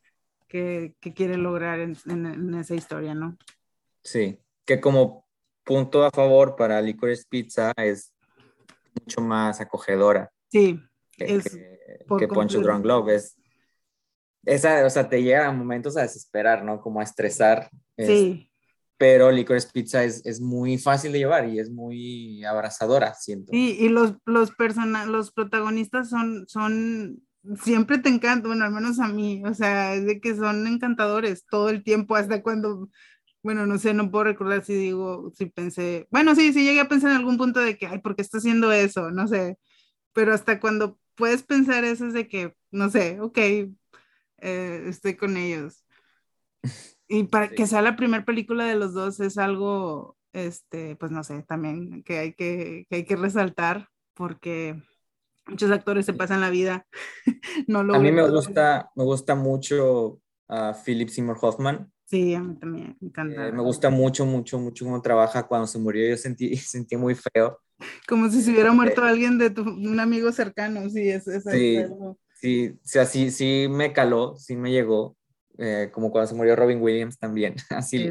[0.48, 3.38] que, que quiere lograr en, en, esa historia, ¿no?
[4.04, 5.26] Sí, que como
[5.64, 8.14] punto a favor para Licorice Pizza es
[9.00, 10.32] mucho más acogedora.
[10.50, 10.80] Sí,
[11.12, 11.44] que, es
[12.20, 13.38] que, Poncho Drunk Love es
[14.46, 16.82] esa, o sea, te llega a momentos a desesperar, ¿no?
[16.82, 17.70] Como a estresar.
[17.98, 18.50] Sí.
[18.98, 23.52] pero Licorice Pizza es, es, muy fácil de llevar y es muy abrazadora, siento.
[23.52, 24.52] Sí, y los, los,
[25.08, 27.22] los protagonistas son, son,
[27.62, 31.46] siempre te encantan, bueno, al menos a mí, o sea, es de que son encantadores
[31.46, 32.90] todo el tiempo, hasta cuando,
[33.44, 36.88] bueno, no sé, no puedo recordar si digo, si pensé, bueno, sí, sí llegué a
[36.88, 39.12] pensar en algún punto de que, ay, ¿por qué está haciendo eso?
[39.12, 39.60] No sé,
[40.14, 45.38] pero hasta cuando puedes pensar eso es de que, no sé, ok, eh, estoy con
[45.38, 45.86] ellos.
[47.08, 51.24] Y para que sea la primera película de los dos es algo, este, pues no
[51.24, 54.82] sé, también que hay que, que hay que resaltar porque
[55.46, 56.88] muchos actores se pasan la vida.
[57.68, 61.92] no lo a mí me gusta, me gusta mucho a Philip Seymour Hoffman.
[62.14, 63.48] Sí, a mí también me encanta.
[63.48, 65.48] Eh, me gusta mucho, mucho, mucho cómo trabaja.
[65.48, 67.60] Cuando se murió yo sentí, sentí muy feo.
[68.08, 72.78] Como si se hubiera muerto alguien de tu, un amigo cercano, sí, es, es sí,
[72.84, 75.18] sí, sí, sí me caló, sí me llegó,
[75.58, 78.08] eh, como cuando se murió Robin Williams también, así,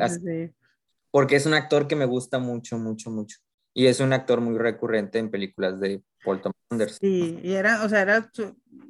[1.12, 3.38] porque es un actor que me gusta mucho, mucho, mucho,
[3.72, 6.98] y es un actor muy recurrente en películas de Paul Thomas Anderson.
[7.00, 8.30] Sí, y era, o sea, era,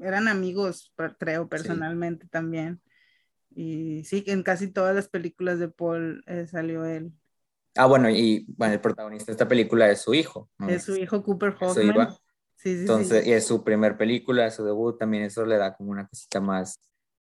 [0.00, 2.80] eran amigos, creo, personalmente también,
[3.54, 7.12] y sí, en casi todas las películas de Paul eh, salió él.
[7.74, 10.50] Ah, bueno, y bueno, el protagonista de esta película es su hijo.
[10.68, 12.08] Es su hijo Cooper Hoffman.
[12.64, 16.40] Entonces, y es su primer película, su debut, también eso le da como una cosita
[16.40, 16.78] más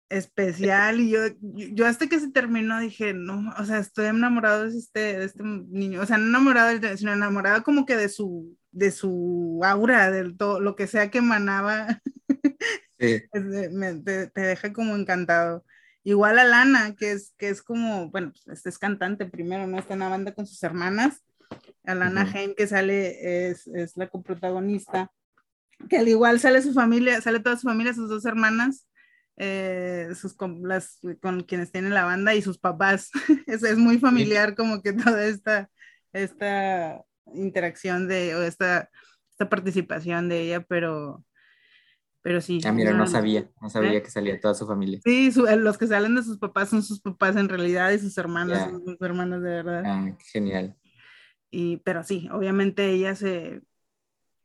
[0.09, 4.77] especial y yo, yo hasta que se terminó dije, no, o sea, estoy enamorado de
[4.77, 8.91] este, de este niño, o sea, no enamorado, sino enamorado como que de su, de
[8.91, 11.99] su aura, de todo, lo que sea que emanaba,
[12.99, 13.23] sí.
[13.31, 15.65] te, te, deja como encantado.
[16.03, 19.79] Igual a Lana, que es, que es como, bueno, pues, este es cantante primero, ¿no?
[19.79, 21.23] Está en la banda con sus hermanas.
[21.85, 25.11] Alana uh que sale, es, es la coprotagonista
[25.89, 28.87] que al igual sale su familia, sale toda su familia, sus dos hermanas,
[29.37, 33.09] eh, sus, con, las, con quienes tienen la banda y sus papás.
[33.47, 35.69] es, es, muy familiar como que toda esta,
[36.11, 37.01] esta
[37.33, 38.89] interacción de, o esta,
[39.31, 41.23] esta participación de ella, pero,
[42.23, 42.61] pero sí.
[42.65, 44.01] Ah, mira, no, sabía, no sabía ¿eh?
[44.01, 44.99] que salía toda su familia.
[45.03, 48.17] Sí, eh, los que salen de sus papás son sus papás en realidad y sus
[48.17, 49.83] hermanas son sus hermanas de verdad.
[49.85, 50.75] Ah, genial.
[51.51, 53.61] Y, pero sí, obviamente ella se,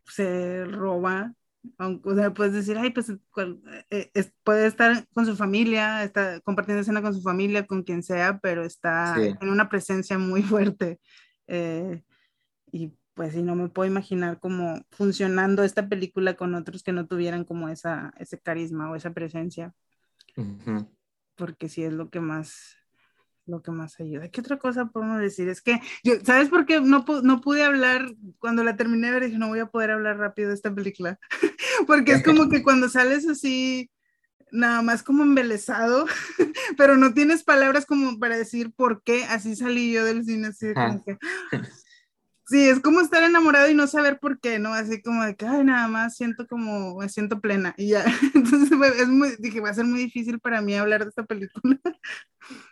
[0.07, 1.33] se roba,
[1.79, 3.13] o sea, puedes decir, ay, pues
[3.91, 4.11] eh,
[4.43, 8.65] puede estar con su familia, está compartiendo escena con su familia, con quien sea, pero
[8.65, 10.43] está en una presencia muy
[10.83, 11.01] fuerte.
[11.47, 12.03] Eh,
[12.73, 17.09] y pues sí, no me puedo imaginar cómo funcionando esta película con otros que no
[17.09, 19.75] tuvieran como esa, ese carisma o esa presencia.
[21.35, 22.77] Porque sí es lo que más,
[23.45, 24.29] lo que más ayuda.
[24.29, 25.49] ¿Qué otra cosa podemos decir?
[25.49, 28.07] Es que, yo, ¿sabes por qué no, no pude hablar
[28.39, 29.25] cuando la terminé de ver?
[29.25, 31.19] Dije, no voy a poder hablar rápido de esta película.
[31.89, 33.91] Porque es como que cuando sales así,
[34.53, 36.07] nada más como embelesado,
[36.79, 40.47] pero no tienes palabras como para decir por qué así salí yo del cine.
[40.47, 41.19] Así como que,
[42.49, 44.73] Sí, es como estar enamorado y no saber por qué, ¿no?
[44.73, 48.07] Así como de que, ay, nada más siento como, me siento plena y ya.
[48.35, 51.79] Entonces, es muy, dije, va a ser muy difícil para mí hablar de esta película.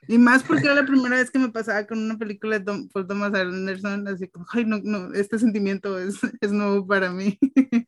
[0.08, 2.88] Y más porque era la primera vez que me pasaba con una película de Tom,
[2.88, 7.38] Paul Thomas Anderson, así como, ay, no, no, este sentimiento es, es nuevo para mí.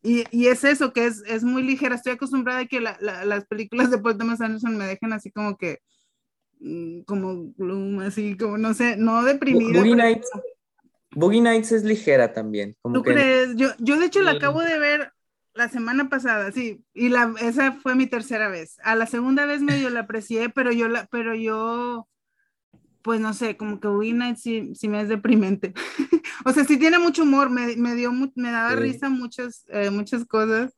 [0.00, 1.96] Y, y, es eso, que es, es, muy ligera.
[1.96, 5.32] Estoy acostumbrada a que la, la, las películas de Paul Thomas Anderson me dejen así
[5.32, 5.80] como que,
[6.60, 7.52] mm, como
[8.02, 9.82] así como, no sé, no deprimida.
[9.82, 10.30] Nights,
[11.12, 12.76] Boogie Nights es ligera también.
[12.82, 13.12] Como ¿Tú que...
[13.12, 13.56] crees?
[13.56, 15.12] Yo, yo de hecho la acabo de ver
[15.54, 18.78] la semana pasada, sí, y la, esa fue mi tercera vez.
[18.84, 22.08] A la segunda vez medio la aprecié, pero yo, la, pero yo,
[23.02, 25.74] pues no sé, como que Boogie Nights sí, sí me es deprimente.
[26.44, 28.76] o sea, sí tiene mucho humor, me, me dio, me daba sí.
[28.76, 30.74] risa muchas, eh, muchas cosas,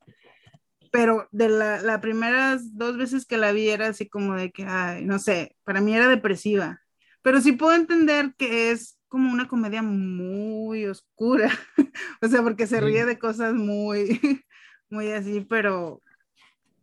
[0.91, 4.65] pero de las la primeras dos veces que la vi era así como de que,
[4.65, 6.81] ay, no sé, para mí era depresiva.
[7.23, 11.51] Pero sí puedo entender que es como una comedia muy oscura,
[12.23, 14.21] o sea, porque se ríe de cosas muy,
[14.89, 16.01] muy así, pero,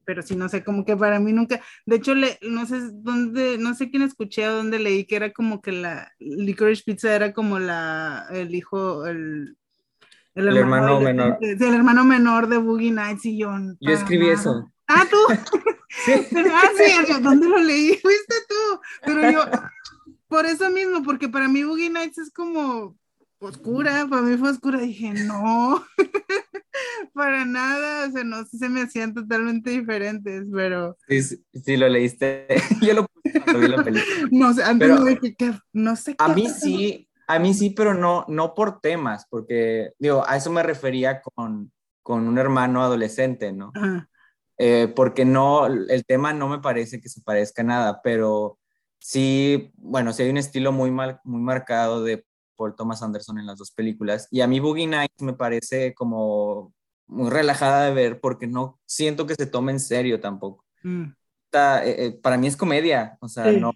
[0.03, 3.57] pero sí, no sé, como que para mí nunca, de hecho, le, no sé dónde,
[3.57, 7.33] no sé quién escuché o dónde leí que era como que la Licorice Pizza era
[7.33, 9.57] como la, el hijo, el,
[10.35, 11.37] el, el hermano, de, menor.
[11.39, 13.51] El, el hermano menor de Boogie Nights y yo.
[13.79, 14.69] Yo escribí eso.
[14.85, 15.17] Ah, tú.
[15.89, 16.11] sí.
[16.51, 17.97] Ah, sí, ¿dónde lo leí?
[17.97, 18.81] Fuiste tú.
[19.05, 19.45] Pero yo,
[20.27, 22.97] por eso mismo, porque para mí Boogie Nights es como
[23.39, 25.83] oscura, para mí fue oscura, dije, no,
[27.13, 30.97] para nada, o sea, no se me hacían totalmente diferentes, pero...
[31.07, 32.47] Sí, sí, sí lo leíste,
[32.81, 34.15] yo lo puse cuando vi la película.
[34.31, 37.93] No sé, antes pero, dije que, no sé A mí sí, a mí sí, pero
[37.93, 43.51] no, no por temas, porque, digo, a eso me refería con, con un hermano adolescente,
[43.51, 43.71] ¿no?
[44.57, 48.57] Eh, porque no, el tema no me parece que se parezca a nada, pero
[48.99, 53.45] sí, bueno, sí hay un estilo muy, mal, muy marcado de Paul Thomas Anderson en
[53.45, 54.27] las dos películas.
[54.31, 56.73] Y a mí Boogie Nights me parece como
[57.05, 60.65] muy relajada de ver porque no siento que se tome en serio tampoco.
[60.83, 61.05] Mm.
[61.45, 63.57] Está, eh, eh, para mí es comedia, o sea, sí.
[63.57, 63.71] no,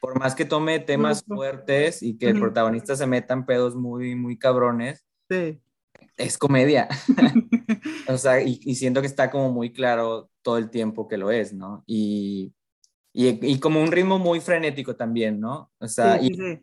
[0.00, 3.74] por más que tome temas no, fuertes y que el protagonista se meta en pedos
[3.74, 5.60] muy, muy cabrones, sí.
[6.16, 6.88] es comedia.
[8.08, 11.30] o sea, y, y siento que está como muy claro todo el tiempo que lo
[11.30, 11.84] es, ¿no?
[11.86, 12.54] Y
[13.16, 15.70] y, y, como un ritmo muy frenético también, ¿no?
[15.78, 16.62] O sea, sí, y, sí.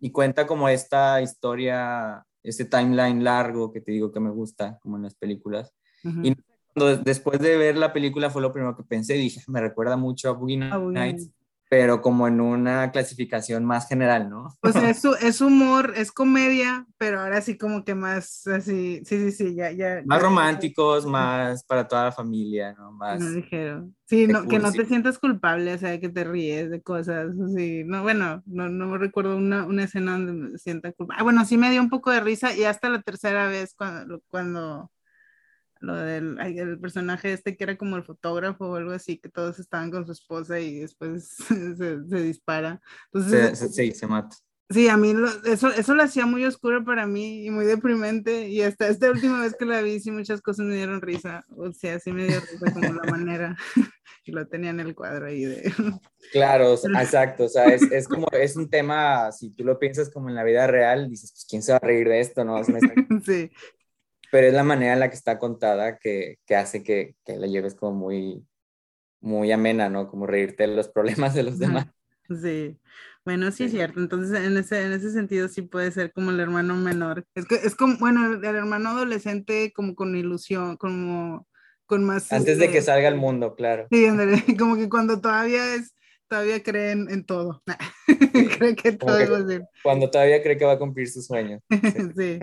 [0.00, 4.96] y, cuenta como esta historia, este timeline largo que te digo que me gusta, como
[4.96, 5.72] en las películas.
[6.02, 6.26] Uh -huh.
[6.26, 6.36] Y
[6.74, 10.28] cuando, después de ver la película fue lo primero que pensé, dije, me recuerda mucho
[10.28, 11.30] a Boogie Nights,
[11.72, 14.48] pero como en una clasificación más general, ¿no?
[14.60, 19.18] O sea, es, es, humor, es comedia, pero ahora sí como que más así, sí,
[19.18, 20.02] sí, sí, ya, ya.
[20.04, 22.92] Más ya, románticos, más para toda la familia, ¿no?
[22.92, 23.18] Más...
[23.18, 23.96] No dijeron.
[24.04, 27.84] Sí, no, que no te sientas culpable, o sea, que te ríes de cosas, así,
[27.86, 31.20] no, bueno, no, no recuerdo una, una escena donde me sienta culpable.
[31.20, 34.20] Ah, bueno, sí me dio un poco de risa y hasta la tercera vez cuando,
[34.28, 34.90] cuando
[35.82, 39.58] lo del el personaje este que era como el fotógrafo o algo así, que todos
[39.58, 41.28] estaban con su esposa y después
[41.76, 42.80] se, se dispara.
[43.12, 44.36] Entonces, sí, sí, se mata.
[44.70, 48.48] Sí, a mí lo, eso, eso lo hacía muy oscuro para mí y muy deprimente
[48.48, 51.72] y hasta esta última vez que la vi sí muchas cosas me dieron risa, o
[51.72, 53.56] sea, sí me dio risa como la manera
[54.24, 55.62] y lo tenía en el cuadro ahí de...
[56.32, 60.30] Claro, exacto, o sea, es, es, como, es un tema, si tú lo piensas como
[60.30, 62.62] en la vida real, dices, pues, ¿quién se va a reír de esto, no?
[63.26, 63.50] sí,
[64.32, 67.46] pero es la manera en la que está contada que, que hace que, que, la
[67.46, 68.42] lleves como muy,
[69.20, 70.08] muy amena, ¿no?
[70.08, 71.88] Como reírte de los problemas de los demás.
[72.40, 72.80] Sí,
[73.26, 76.40] bueno, sí es cierto, entonces en ese, en ese sentido sí puede ser como el
[76.40, 81.46] hermano menor, es que es como, bueno, el hermano adolescente como con ilusión, como
[81.84, 82.32] con más...
[82.32, 83.86] Antes de que salga al mundo, claro.
[83.90, 84.06] Sí,
[84.58, 85.94] como que cuando todavía es,
[86.26, 87.62] todavía creen en todo,
[88.58, 89.60] cree que todo que.
[89.82, 91.60] Cuando todavía cree que va a cumplir sus sueños.
[92.16, 92.38] sí.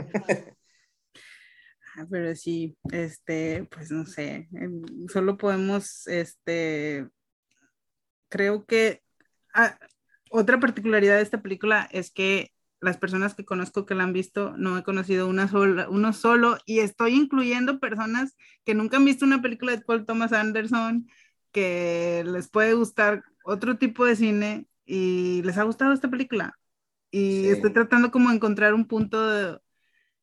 [2.00, 7.10] Ah, pero sí, este, pues no sé, em, solo podemos, este,
[8.30, 9.02] creo que
[9.54, 9.78] ah,
[10.32, 14.56] otra particularidad de esta película es que las personas que conozco que la han visto,
[14.56, 19.26] no he conocido una sola, uno solo, y estoy incluyendo personas que nunca han visto
[19.26, 21.06] una película de Paul Thomas Anderson,
[21.52, 26.58] que les puede gustar otro tipo de cine y les ha gustado esta película.
[27.12, 27.50] Y sí.
[27.50, 29.60] estoy tratando como de encontrar un punto de,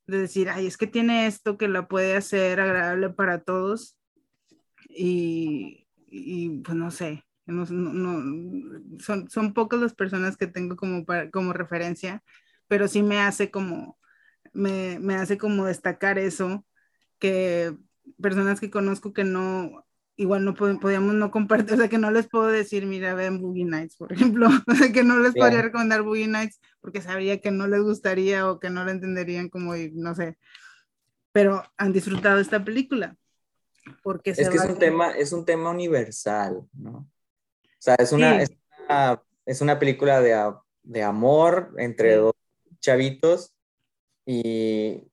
[0.06, 3.96] de decir, ay, es que tiene esto que la puede hacer agradable para todos.
[4.88, 11.52] Y, y pues no sé, no, son, son pocas las personas que tengo como, como
[11.52, 12.22] referencia,
[12.68, 13.98] pero sí me hace como,
[14.52, 16.64] me, me hace como destacar eso,
[17.18, 17.76] que
[18.20, 19.85] personas que conozco que no,
[20.16, 23.64] igual no podíamos no compartir, o sea, que no les puedo decir, mira, ven Boogie
[23.64, 27.50] Nights, por ejemplo, o sea, que no les podría recomendar Boogie Nights porque sabría que
[27.50, 30.38] no les gustaría o que no lo entenderían como, no sé,
[31.32, 33.16] pero han disfrutado esta película.
[34.02, 36.98] Porque es que es un, tema, es un tema universal, ¿no?
[36.98, 38.42] O sea, es una,
[39.44, 40.52] es una, película de,
[40.82, 42.34] de amor entre dos
[42.80, 43.54] chavitos
[44.24, 45.04] y,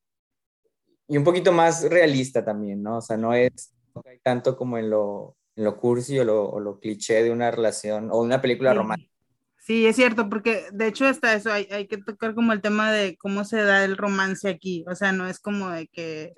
[1.07, 2.97] y un poquito más realista también, ¿no?
[2.97, 6.49] O sea, no es no hay tanto como en lo, en lo cursi o lo,
[6.49, 9.11] o lo, cliché de una relación o una película romántica.
[9.59, 12.91] Sí, es cierto, porque de hecho hasta eso hay, hay, que tocar como el tema
[12.91, 16.33] de cómo se da el romance aquí, o sea, no es como de que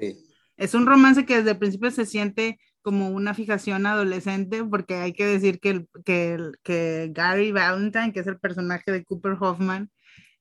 [0.57, 5.13] es un romance que desde el principio se siente como una fijación adolescente, porque hay
[5.13, 9.89] que decir que, el, que, que Gary Valentine, que es el personaje de Cooper Hoffman,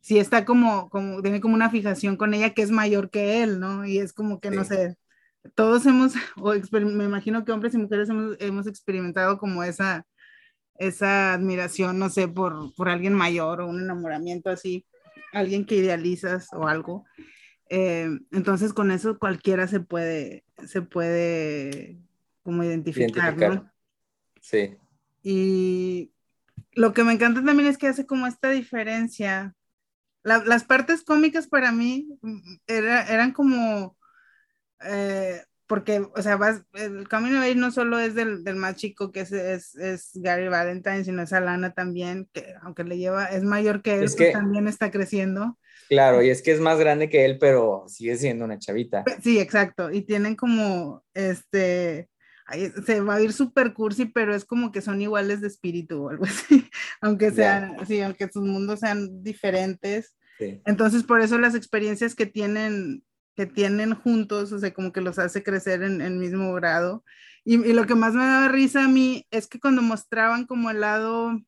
[0.01, 3.61] sí está como, como, tiene como una fijación con ella que es mayor que él,
[3.61, 3.87] ¿no?
[3.87, 4.97] Y es como que, no sé,
[5.55, 10.07] todos hemos, o me imagino que hombres y mujeres hemos, hemos, experimentado como esa,
[10.77, 14.87] esa admiración, no sé, por, por alguien mayor o un enamoramiento así,
[15.33, 17.05] alguien que idealizas o algo.
[17.71, 21.99] Eh, entonces con eso cualquiera se puede, se puede
[22.43, 23.71] como identificar, ¿no?
[24.41, 24.77] Sí.
[25.23, 26.13] Y
[26.73, 29.55] lo que me encanta también es que hace como esta diferencia.
[30.23, 33.97] las partes cómicas para mí mm, era, eran como
[34.87, 38.77] eh, porque, o sea, vas, el camino de ir no solo es del, del más
[38.77, 43.27] chico, que es, es, es, Gary Valentine, sino es Alana también, que aunque le lleva,
[43.27, 45.59] es mayor que él, pues que, también está creciendo.
[45.89, 49.05] Claro, y es que es más grande que él, pero sigue siendo una chavita.
[49.23, 52.11] Sí, exacto, y tienen como, este,
[52.85, 56.11] se va a ir súper cursi, pero es como que son iguales de espíritu o
[56.11, 56.69] algo así,
[57.01, 60.15] aunque sean, sí, aunque sus mundos sean diferentes.
[60.39, 60.61] Sí.
[60.67, 63.03] Entonces, por eso las experiencias que tienen
[63.35, 67.05] que tienen juntos, o sea, como que los hace crecer en el mismo grado.
[67.45, 70.71] Y, y, lo que más me daba risa a mí es que cuando mostraban como
[70.71, 71.39] el lado,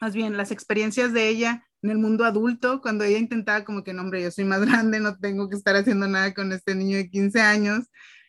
[0.00, 3.92] más bien las experiencias de ella en el mundo adulto, cuando ella intentaba como que,
[3.92, 6.96] no, hombre, yo soy más grande, no tengo que estar haciendo nada con este niño
[6.96, 7.86] de 15 años.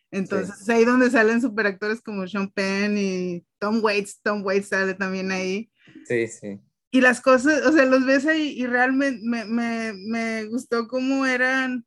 [0.10, 0.71] Entonces, sí.
[0.71, 5.69] ahí donde salen superactores como Sean Penn y Tom Waits, Tom Waits sale también ahí.
[6.06, 6.60] Sí, sí.
[6.91, 11.26] Y las cosas, o sea, los ves ahí y realmente me, me, me gustó cómo
[11.26, 11.86] eran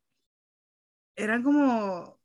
[1.15, 2.19] eran como,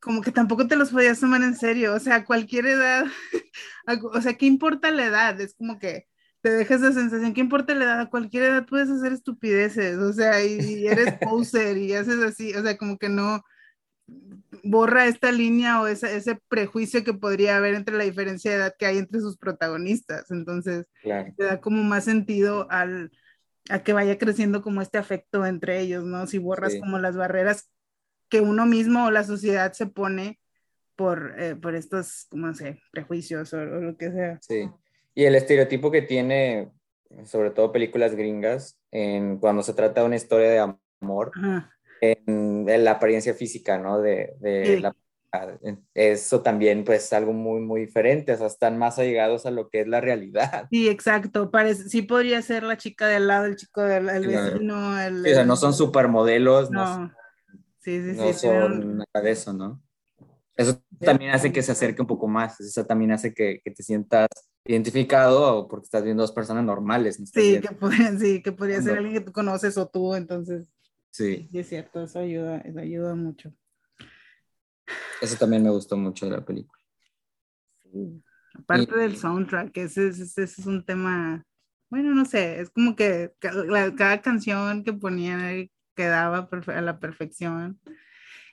[0.00, 3.06] como que tampoco te los podías tomar en serio, o sea, a cualquier edad,
[4.12, 5.40] o sea, ¿qué importa la edad?
[5.40, 6.06] Es como que
[6.42, 8.00] te dejas esa sensación, ¿qué importa la edad?
[8.00, 12.62] A cualquier edad puedes hacer estupideces, o sea, y, eres poser y haces así, o
[12.62, 13.42] sea, como que no
[14.62, 18.74] borra esta línea o ese, ese prejuicio que podría haber entre la diferencia de edad
[18.78, 23.10] que hay entre sus protagonistas, entonces te da como más sentido al
[23.68, 26.26] a que vaya creciendo como este afecto entre ellos, ¿no?
[26.26, 27.68] Si borras como las barreras
[28.28, 30.40] que uno mismo o la sociedad se pone
[30.96, 34.38] por, eh, por estos, no sé, prejuicios o, lo que sea.
[34.40, 34.68] Sí,
[35.14, 36.70] y el estereotipo que tiene,
[37.24, 40.58] sobre todo películas gringas, en, cuando se trata de una historia de
[41.00, 41.32] amor,
[42.00, 44.00] en, la apariencia física, ¿no?
[44.00, 44.80] De, de sí.
[44.80, 44.94] la
[45.92, 49.80] eso también pues algo muy muy diferente, o sea, están más allegados a lo que
[49.80, 50.66] es la realidad.
[50.70, 54.26] Sí, exacto, parece, sí podría ser la chica de al lado, el chico del el
[54.26, 57.12] vecino, el, sí, o sea, no son supermodelos, no, no
[57.86, 59.80] Sí, sí, no son nada de eso, ¿no?
[60.56, 63.84] Eso también hace que se acerque un poco más, eso también hace que, que te
[63.84, 64.26] sientas
[64.64, 67.20] identificado porque estás viendo dos personas normales.
[67.20, 67.26] ¿no?
[67.26, 70.68] Sí, que podría, sí, que podría ser alguien que tú conoces o tú, entonces.
[71.10, 71.46] Sí.
[71.52, 73.52] Sí, es cierto, eso ayuda, eso ayuda mucho.
[75.22, 76.82] Eso también me gustó mucho de la película.
[77.84, 78.20] Sí.
[78.54, 81.46] Aparte y, del soundtrack, ese, ese, ese, es un tema,
[81.88, 87.80] bueno, no sé, es como que cada, cada canción que ponían quedaba a la perfección.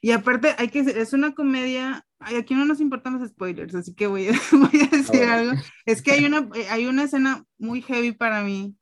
[0.01, 4.07] Y aparte, hay que es una comedia, aquí no nos importan los spoilers, así que
[4.07, 5.53] voy a, voy a decir algo.
[5.85, 8.75] Es que hay una, hay una escena muy heavy para mí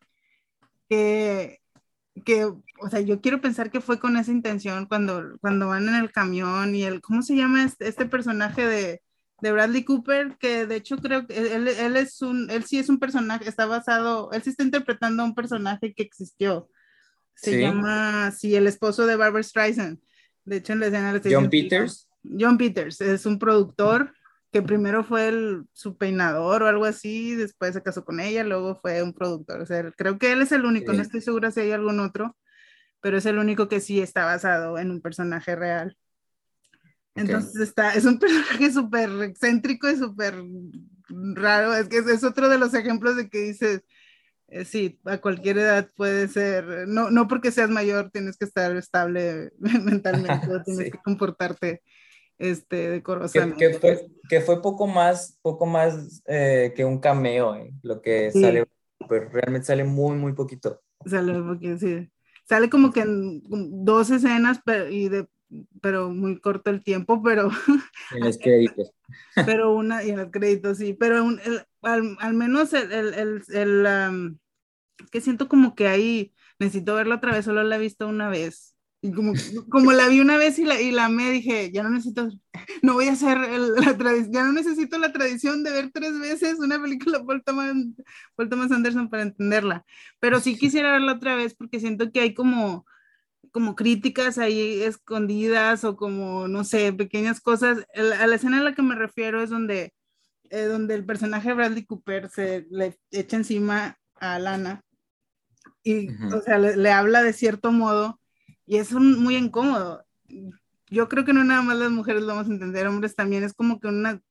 [0.90, 1.60] que,
[2.26, 5.96] que, o sea, yo quiero pensar que fue con esa intención cuando, cuando van en
[5.96, 9.02] el camión y el, ¿cómo se llama este, este personaje de,
[9.42, 10.38] de Bradley Cooper?
[10.40, 13.68] Que de hecho creo que él, él, es un, él sí es un personaje, está
[13.68, 16.68] basado, él sí está interpretando a un personaje que existió.
[17.36, 17.60] Se ¿Sí?
[17.60, 20.00] llama, sí, el esposo de Barbara Streisand.
[20.46, 21.22] De hecho, en la escena...
[21.24, 22.08] John Peters.
[22.24, 24.14] John Peters, es un productor
[24.52, 28.76] que primero fue el, su peinador o algo así, después se casó con ella, luego
[28.82, 29.62] fue un productor.
[29.62, 30.98] O sea, creo que él es el único, sí.
[30.98, 32.38] no estoy segura si hay algún otro,
[33.00, 35.98] pero es el único que sí está basado en un personaje real.
[37.16, 40.36] Entonces está, es un personaje súper excéntrico y súper
[41.10, 43.84] raro, es que es, es, otro de los ejemplos de que dices,
[44.66, 49.52] sí, a cualquier edad puede ser, no, no porque seas mayor tienes que estar estable
[49.60, 50.92] mentalmente, tienes sí.
[50.92, 51.82] que comportarte
[52.38, 53.72] este, decorosamente.
[53.72, 58.32] Que, fue, que fue poco más, poco más eh, que un cameo, eh, lo que
[58.32, 58.66] sale,
[59.08, 60.82] pero realmente sale muy, muy poquito.
[61.06, 62.10] Sale porque sí.
[62.50, 63.42] Sale como que en
[63.86, 65.28] dos escenas, pero, y de,
[65.82, 67.50] pero muy corto el tiempo, pero...
[68.16, 68.92] En los créditos.
[69.46, 73.14] Pero una, y en los créditos, sí, pero un, el, al, al, menos el, el,
[73.14, 74.38] el, el um,
[75.12, 78.76] que siento como que ahí, necesito verla otra vez, solo la he visto una vez.
[79.02, 79.34] Y como,
[79.70, 82.30] como la vi una vez y la, y la me dije, ya no necesito,
[82.84, 86.60] no voy a hacer la tradición, ya no necesito la tradición de ver tres veces
[86.60, 87.74] una película Paul Thomas,
[88.36, 89.86] Paul Thomas Anderson para entenderla.
[90.20, 92.86] Pero sí quisiera verla otra vez porque siento que hay como,
[93.52, 97.86] como críticas ahí escondidas o como, no sé, pequeñas cosas.
[98.20, 99.94] A la escena a la que me refiero es donde,
[100.52, 104.84] eh, donde el personaje de Bradley Cooper se le echa encima a Lana
[105.82, 106.34] y, uh -huh.
[106.36, 108.20] o sea, le, le, habla de cierto modo
[108.66, 110.06] y es un, muy incómodo.
[110.90, 113.54] Yo creo que no nada más las mujeres lo vamos a entender, hombres también, es
[113.54, 114.22] como que una,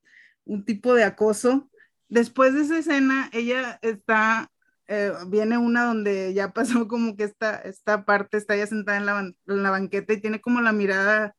[0.45, 1.69] un tipo de acoso.
[2.07, 4.51] Después de esa escena, ella está,
[4.87, 9.05] eh, viene una donde ya pasó como que esta, esta parte, está ya sentada en
[9.05, 11.35] la, en la banqueta y tiene como la mirada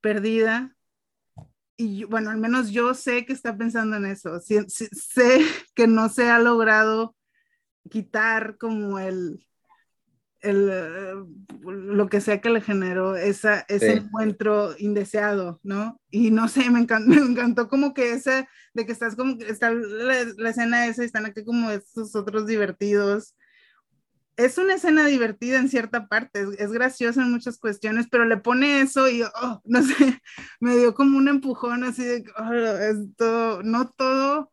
[0.00, 0.75] perdida.
[1.76, 4.40] Y bueno, al menos yo sé que está pensando en eso.
[4.40, 5.40] Sí, sí, sé
[5.74, 7.14] que no se ha logrado
[7.90, 9.46] quitar como el,
[10.40, 11.26] el,
[11.62, 13.98] lo que sea que le generó esa, ese sí.
[13.98, 16.00] encuentro indeseado, ¿no?
[16.10, 19.70] Y no sé, me encantó, me encantó como que ese, de que estás como, está
[19.72, 23.34] la, la escena esa y están aquí como estos otros divertidos.
[24.36, 28.36] Es una escena divertida en cierta parte, es, es graciosa en muchas cuestiones, pero le
[28.36, 29.94] pone eso y, oh, no sé,
[30.60, 34.52] me dio como un empujón así de, oh, es todo, no todo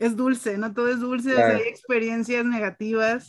[0.00, 1.58] es dulce, no todo es dulce, claro.
[1.58, 3.26] hay experiencias negativas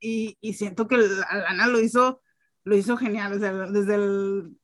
[0.00, 2.22] y, y siento que Lana lo hizo,
[2.64, 4.56] lo hizo genial, o sea, desde, el,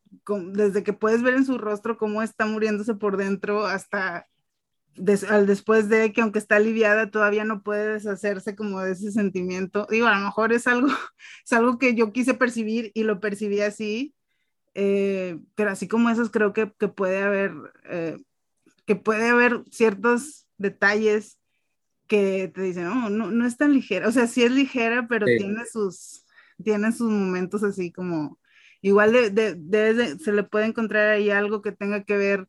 [0.55, 4.27] desde que puedes ver en su rostro cómo está muriéndose por dentro hasta
[4.97, 9.13] des, al después de que aunque está aliviada todavía no puede deshacerse como de ese
[9.13, 9.87] sentimiento.
[9.91, 10.89] Digo, a lo mejor es algo,
[11.45, 14.15] es algo que yo quise percibir y lo percibí así,
[14.75, 17.53] eh, pero así como esos creo que, que puede haber,
[17.85, 18.17] eh,
[18.87, 21.39] que puede haber ciertos detalles
[22.07, 25.27] que te dicen, no, no, no es tan ligera, o sea, sí es ligera, pero
[25.27, 25.37] sí.
[25.39, 26.25] tiene, sus,
[26.63, 28.39] tiene sus momentos así como,
[28.83, 32.49] igual de, de, de, se le puede encontrar ahí algo que tenga que ver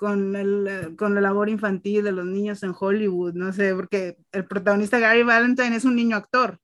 [0.00, 4.46] con, el, con la labor infantil de los niños en Hollywood, no sé, porque el
[4.46, 6.58] protagonista Gary Valentine es un niño actor,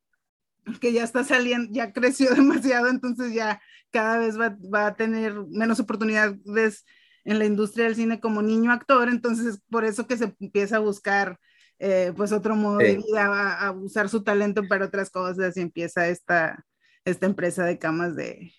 [0.80, 3.60] que ya está saliendo, ya creció demasiado, entonces ya
[3.90, 6.86] cada vez va, va a tener menos oportunidades
[7.24, 10.78] en la industria del cine como niño actor, entonces por eso que se empieza a
[10.80, 11.38] buscar
[11.78, 12.86] eh, pues otro modo sí.
[12.86, 16.64] de vida, a, a, usar su talento para otras cosas y empieza esta,
[17.04, 18.50] esta empresa de camas de,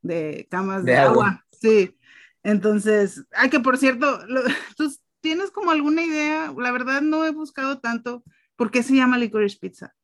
[0.00, 1.26] de camas de, de agua.
[1.26, 1.46] agua.
[1.50, 1.96] Sí,
[2.42, 4.42] entonces, ay, que por cierto, lo,
[4.76, 6.52] ¿tú tienes como alguna idea?
[6.56, 8.24] La verdad no he buscado tanto,
[8.56, 9.94] ¿por qué se llama Licorice Pizza?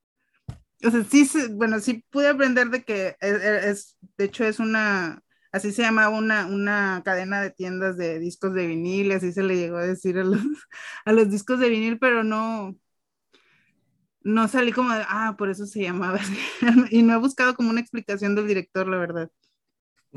[0.85, 5.23] O sea, sí, bueno, sí pude aprender de que es, es de hecho es una,
[5.53, 9.57] así se llamaba una, una cadena de tiendas de discos de vinil, así se le
[9.57, 10.41] llegó a decir a los,
[11.05, 12.77] a los discos de vinil, pero no,
[14.23, 16.21] no salí como de, ah, por eso se llamaba
[16.91, 19.31] y no he buscado como una explicación del director, la verdad.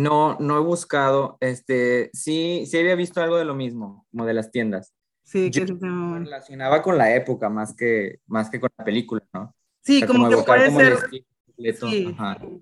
[0.02, 4.34] No, no he buscado, este, sí, sí había visto algo de lo mismo, como de
[4.34, 4.94] las tiendas.
[5.24, 9.56] Sí, Yo que relacionaba con la época más que, más que con la película, ¿no?
[9.82, 10.98] Sí, o sea, como, como, que puede ser,
[11.90, 12.16] Sí,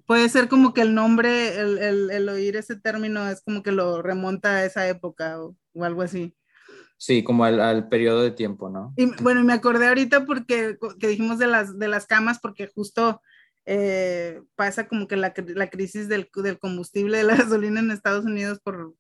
[0.05, 3.71] puede ser como que el nombre, el, el, el, oír ese término es como que
[3.71, 6.35] lo remonta a esa época o, o algo así.
[6.97, 8.93] Sí, como al, al, periodo de tiempo, ¿no?
[8.97, 13.21] Y bueno, me acordé ahorita porque que dijimos de las, de las camas, porque justo
[13.71, 18.25] eh, pasa como que la, la crisis del, del, combustible de la gasolina en Estados
[18.25, 18.95] Unidos por,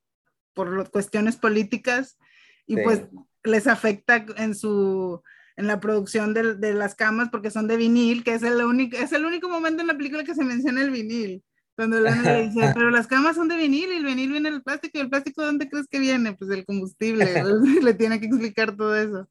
[0.53, 2.19] por cuestiones políticas
[2.67, 2.81] y sí.
[2.83, 3.01] pues
[3.43, 5.23] les afecta en su
[5.57, 8.95] en la producción de, de, las camas porque son de vinil, que es el, único,
[8.95, 11.43] es el único momento en la película que se menciona el vinil.
[11.75, 14.97] Cuando le dice, pero las camas son de vinil y el vinil viene del plástico,
[14.99, 16.33] ¿y el plástico dónde crees que viene?
[16.33, 17.25] Pues del combustible,
[17.83, 19.27] le tiene que explicar todo eso.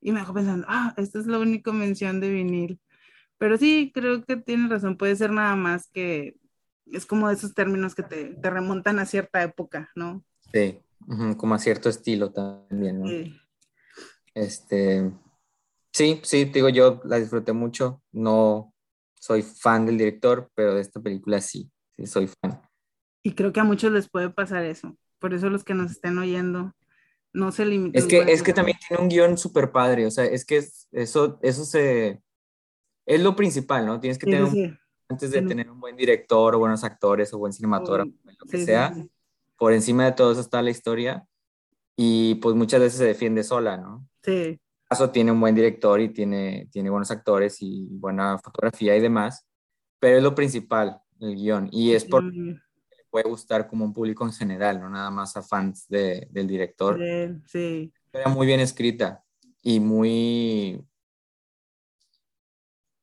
[0.00, 2.80] Y me dejó pensando, ah, esta es la única mención de vinil.
[3.38, 6.36] Pero sí, creo que tiene razón, puede ser nada más que
[6.86, 10.24] es como de esos términos que te, te remontan a cierta época, ¿no?
[10.52, 10.80] Sí,
[11.36, 13.06] como a cierto estilo también, ¿no?
[13.06, 13.36] Sí.
[14.34, 15.12] Este,
[15.98, 18.02] Sí, sí, digo, yo la disfruté mucho.
[18.12, 18.72] No
[19.14, 22.62] soy fan del director, pero de esta película sí, sí soy fan.
[23.24, 24.96] Y creo que a muchos les puede pasar eso.
[25.18, 26.72] Por eso los que nos estén oyendo,
[27.32, 28.00] no se limiten.
[28.00, 31.38] Es que, es que también tiene un guion súper padre, o sea, es que eso,
[31.42, 32.22] eso se...
[33.08, 33.98] Es lo principal, ¿no?
[34.00, 34.78] Tienes que sí, tener un,
[35.08, 35.46] antes de sí.
[35.46, 38.94] tener un buen director o buenos actores o buen cinematógrafo, lo que sea.
[39.56, 41.26] por encima de todo eso está la historia
[41.96, 44.06] y pues muchas veces se defiende sola, ¿no?
[44.22, 44.60] Sí.
[44.88, 49.46] caso tiene un buen director y tiene, tiene buenos actores y buena fotografía y demás,
[49.98, 52.60] pero es lo principal, el guion, y es le
[53.10, 56.98] puede gustar como un público en general, no nada más a fans de- del director.
[57.46, 57.92] Sí.
[58.12, 59.24] Era muy bien escrita
[59.62, 60.84] y muy,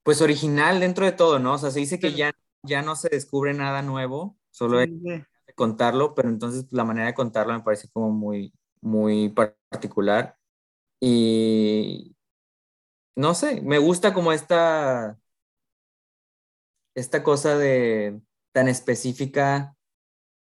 [0.06, 1.56] pues original dentro de todo, ¿no?
[1.56, 2.34] O sea, se dice que ya,
[2.64, 4.88] ya no se descubre nada nuevo, solo hay
[5.48, 10.38] que contarlo, pero entonces la manera de contarlo me parece como muy, muy particular.
[11.02, 12.16] Y
[13.16, 15.20] no sé, me gusta como esta,
[16.96, 19.76] esta cosa de tan específica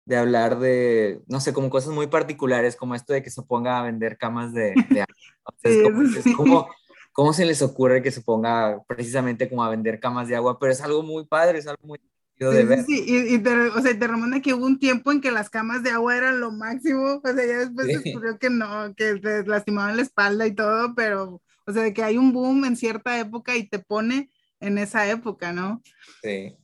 [0.05, 3.79] de hablar de, no sé, como cosas muy particulares, como esto de que se ponga
[3.79, 4.73] a vender camas de,
[5.63, 6.31] es Sí, como- eso es sí.
[6.31, 6.69] como-
[7.13, 10.57] ¿Cómo se les ocurre que se ponga precisamente como a vender camas de agua?
[10.59, 11.99] Pero es algo muy padre, es algo muy
[12.39, 12.83] de Sí, ver.
[12.85, 15.49] sí, y, y te, o sea, te remonta que hubo un tiempo en que las
[15.49, 17.93] camas de agua eran lo máximo, o sea, ya después Sí.
[17.93, 22.01] descubrió que no, que te lastimaban la espalda y todo, pero, o sea, de que
[22.03, 25.83] hay un boom en cierta época y te pone en esa época, ¿no?
[26.23, 26.55] Sí.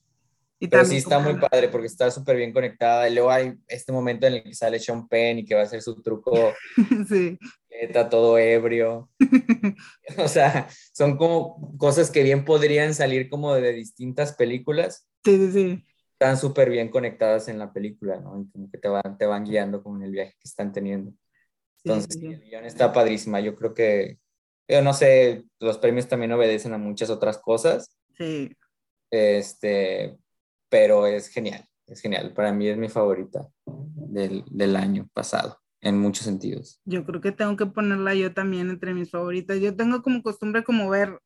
[0.59, 3.07] Y Pero sí está como- muy padre porque está súper bien conectada.
[3.07, 5.65] Y luego hay este momento en el que sale Sean Penn y que va a
[5.65, 6.51] hacer su truco,
[7.07, 7.37] Sí,
[7.81, 9.09] está todo ebrio.
[10.17, 15.07] O sea, son como cosas que bien podrían salir como de distintas películas.
[15.23, 15.85] sí, sí, sí.
[16.13, 18.41] Están súper bien conectadas en la película, ¿no?
[18.41, 21.13] Y como que te van, te van guiando como en el viaje que están teniendo.
[21.83, 22.33] Entonces, sí, sí, sí.
[22.33, 23.39] el guion está padrísima.
[23.39, 24.17] Yo creo que,
[24.67, 27.95] yo no sé, los premios también obedecen a muchas otras cosas.
[28.17, 28.51] Sí,
[29.11, 30.17] Este,
[30.69, 32.33] pero es genial, es genial.
[32.33, 36.79] Para mí es mi favorita del, del año pasado, en muchos sentidos.
[36.85, 39.59] yo creo que tengo que ponerla yo también entre mis favoritas.
[39.59, 41.19] Yo tengo como costumbre como ver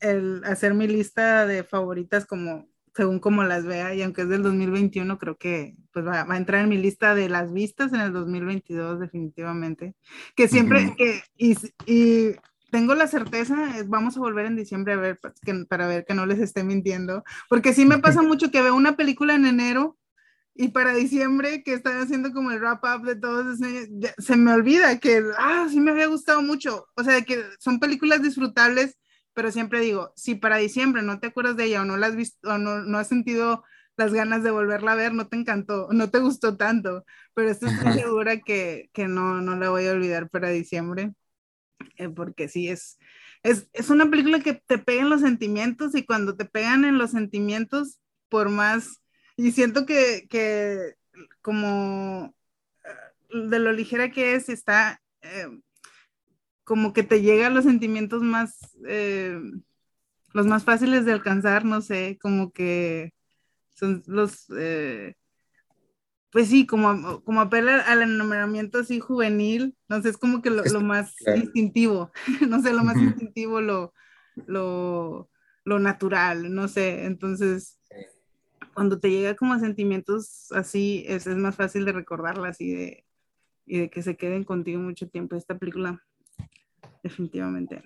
[0.00, 4.42] el hacer mi lista de favoritas como según como las vea y aunque es del
[4.42, 8.00] 2021 creo que pues va, va a entrar en mi lista de las vistas en
[8.00, 9.94] el 2022 definitivamente.
[10.36, 12.32] Que siempre que y, y
[12.70, 16.14] tengo la certeza, vamos a volver en diciembre a ver pa- que- para ver que
[16.14, 19.96] no les esté mintiendo, porque sí me pasa mucho que veo una película en enero
[20.54, 24.14] y para diciembre, que están haciendo como el wrap up de todos esos años, ya
[24.18, 26.86] se me olvida que, ah, sí me había gustado mucho.
[26.94, 28.98] O sea, que son películas disfrutables,
[29.32, 32.16] pero siempre digo, si para diciembre no te acuerdas de ella o no la has
[32.16, 33.64] visto o no, no has sentido
[33.96, 37.70] las ganas de volverla a ver, no te encantó, no te gustó tanto, pero estoy
[37.94, 41.12] segura que, que no, no la voy a olvidar para diciembre,
[41.96, 42.98] eh, porque sí es,
[43.42, 46.98] es, es una película que te pega en los sentimientos y cuando te pegan en
[46.98, 49.01] los sentimientos, por más
[49.36, 50.94] y siento que, que
[51.42, 52.34] como
[52.84, 55.48] eh, de lo ligera que es, está eh,
[56.64, 59.38] como que te llega a los sentimientos más, eh,
[60.32, 63.12] los más fáciles de alcanzar, no sé, como que
[63.74, 65.14] son los, eh,
[66.30, 70.64] pues sí, como, como apela al enamoramiento así juvenil, no sé, es como que lo,
[70.64, 71.42] lo más Claro.
[71.42, 72.10] instintivo,
[72.48, 73.10] no sé, lo más Ujú.
[73.10, 73.92] instintivo, lo,
[74.46, 75.30] lo,
[75.64, 77.78] lo natural, no sé, entonces.
[78.74, 83.04] Cuando te llega como a sentimientos así, es, es más fácil de recordarlas y de,
[83.66, 85.36] y de que se queden contigo mucho tiempo.
[85.36, 86.02] Esta película,
[87.02, 87.82] definitivamente.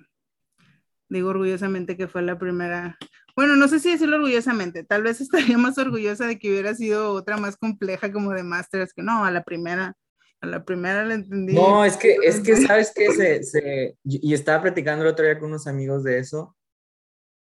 [1.08, 2.98] Digo orgullosamente que fue la primera.
[3.36, 7.12] Bueno, no sé si decirlo orgullosamente, tal vez estaría más orgullosa de que hubiera sido
[7.12, 9.96] otra más compleja como de Masters, que no, a la primera,
[10.40, 11.54] a la primera la entendí.
[11.54, 15.38] No, es que, es que sabes que se, se, y estaba platicando el otro día
[15.38, 16.56] con unos amigos de eso,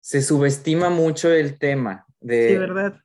[0.00, 3.00] se subestima mucho el tema de, Sí, ¿verdad?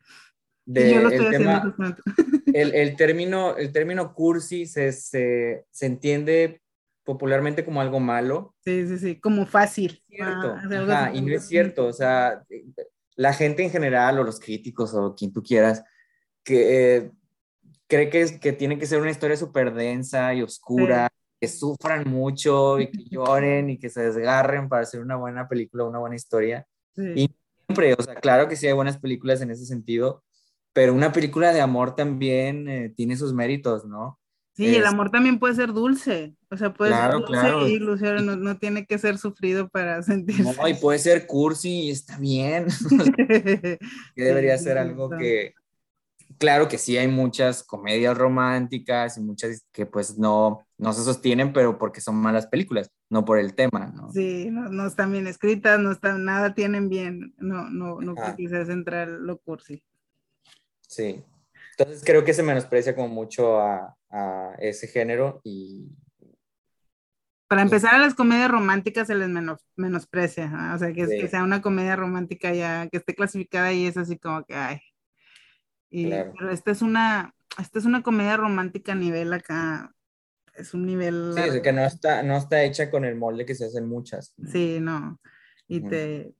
[0.73, 1.75] De- yo lo estoy el tema,
[2.53, 6.61] el, el término, el término cursi se, se, se entiende
[7.03, 8.53] popularmente como algo malo.
[8.63, 10.03] Sí, sí, sí, como fácil.
[10.07, 12.43] Cierto, Ah, ajá, y no es cierto, o sea,
[13.15, 15.83] la gente en general o los críticos o quien tú quieras,
[16.43, 17.11] que eh,
[17.87, 21.09] cree que, que tiene que ser una historia súper densa y oscura,
[21.41, 25.85] que sufran mucho y que lloren y que se desgarren para hacer una buena película,
[25.85, 26.67] una buena historia.
[26.95, 27.13] Sí.
[27.15, 30.23] Y siempre, o sea, claro que sí hay buenas películas en ese sentido,
[30.73, 34.19] pero una película de amor también eh, tiene sus méritos, ¿no?
[34.55, 37.67] Sí, el amor también puede ser dulce, o sea, puede Claro, ser dulce claro.
[37.67, 40.43] y ilusión, no, no tiene que ser sufrido para sentirse.
[40.43, 42.67] No, y puede ser cursi y está bien.
[43.17, 43.77] que
[44.21, 45.53] debería ser algo que,
[46.37, 51.53] claro que sí hay muchas comedias románticas y muchas que pues no, no se sostienen,
[51.53, 54.11] pero porque son malas películas, no por el tema, ¿no?
[54.11, 58.65] Sí, no, no están bien escritas, no están, nada tienen bien, no, no, no sea
[58.65, 59.83] central lo cursi.
[60.89, 61.23] Sí.
[61.77, 65.87] Entonces creo que se menosprecia como mucho a, a ese género y
[67.47, 70.73] Para empezar, a las comedias románticas se les menos, menosprecia, ¿ah?
[70.75, 71.19] o sea, que, Sí.
[71.19, 74.81] que sea una comedia romántica ya, que esté clasificada y es así como que, ay.
[75.89, 76.33] Y, Claro.
[76.37, 79.93] Pero esta es una, esta es una comedia romántica a nivel acá,
[80.55, 81.33] es un nivel...
[81.35, 84.33] Sí, es que no está, no está hecha con el molde que se hacen muchas.
[84.51, 85.19] Sí, no.
[85.67, 85.89] Y Ujú.
[85.89, 86.33] te,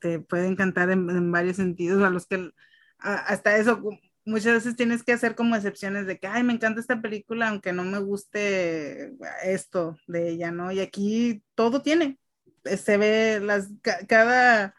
[0.00, 2.50] te puede encantar en, en varios sentidos, a los que
[2.98, 3.80] hasta eso
[4.24, 7.72] muchas veces tienes que hacer como excepciones de que, ay, me encanta esta película, aunque
[7.72, 9.12] no me guste
[9.44, 10.72] esto de ella, ¿no?
[10.72, 12.18] Y aquí todo tiene,
[12.64, 14.74] Eh, se ve las, ca- cada,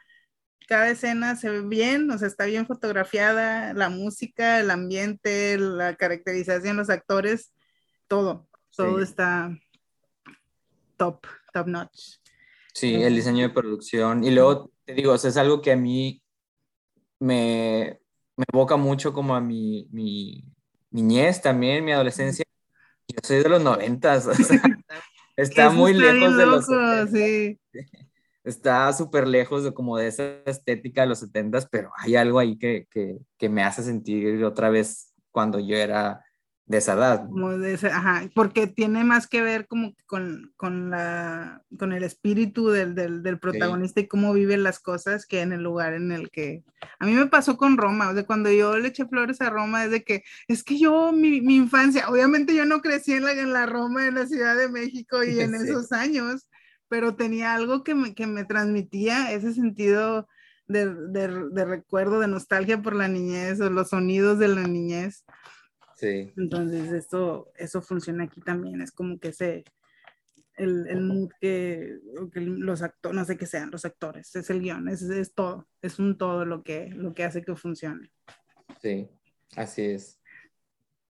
[0.67, 5.95] cada escena se ve bien, o sea, está bien fotografiada, la música, el ambiente, la
[5.95, 7.53] caracterización, los actores,
[8.09, 9.03] todo, todo Sí.
[9.03, 9.57] está
[10.97, 12.17] top, top notch.
[12.73, 14.23] Sí, el diseño de producción.
[14.23, 16.21] Y luego, te digo, o sea, es algo que a mí
[17.19, 17.99] me,
[18.37, 20.43] me evoca mucho como a mi, mi
[20.91, 22.45] niñez también, mi adolescencia.
[23.07, 24.61] Yo soy de los noventas, o sea,
[25.35, 27.11] está muy está lejos de los loco, 70.
[27.11, 27.59] sí.
[28.43, 32.57] Está súper lejos de como de esa estética de los setentas, pero hay algo ahí
[32.57, 36.23] que, que, que me hace sentir otra vez cuando yo era
[36.67, 37.25] de esa edad.
[37.27, 42.03] Como de ese- ajá, porque tiene más que ver como con, con, la, con el
[42.03, 46.11] espíritu del, del, del protagonista y cómo vive las cosas que en el lugar en
[46.11, 46.63] el que...
[46.99, 49.85] A mí me pasó con Roma, o sea, cuando yo le eché flores a Roma,
[49.85, 53.31] es de que, es que yo, mi, mi infancia, obviamente yo no crecí en la,
[53.31, 55.69] en la Roma, en la Ciudad de México y en Sí.
[55.69, 56.49] esos años,
[56.89, 60.27] pero tenía algo que me, que me transmitía ese sentido
[60.67, 65.23] de, de, de recuerdo, de nostalgia por la niñez o los sonidos de la niñez.
[65.97, 68.81] Sí, Entonces, esto, eso funciona aquí también.
[68.81, 69.63] Es como que ese,
[70.57, 71.99] el, el mood que,
[72.33, 75.67] que los actores, no sé qué sean los actores, es el guion, es, es todo,
[75.81, 78.11] es un todo lo que, lo que hace que funcione.
[78.81, 79.09] sí,
[79.55, 80.19] así es.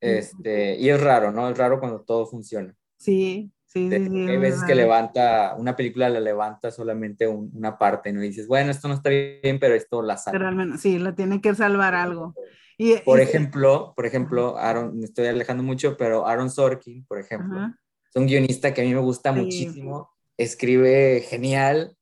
[0.00, 1.48] Este, y es raro, ¿no?
[1.50, 2.74] Es raro cuando todo funciona.
[2.98, 4.04] Sí, sí, sí.
[4.04, 8.22] sí, Hay es veces que levanta, una película la levanta solamente un- una parte, ¿no?
[8.22, 10.38] Y dices, bueno, esto no está bien, pero esto la salva.
[10.38, 12.34] Pero al menos, sí, la tiene que salvar algo.
[12.78, 17.18] Y, Por y- ejemplo, por ejemplo, Aaron, me estoy alejando mucho, pero Aaron Sorkin, por
[17.18, 17.78] ejemplo, Ajá.
[18.08, 19.40] es un guionista que a mí me gusta Sí.
[19.40, 21.96] muchísimo, escribe genial,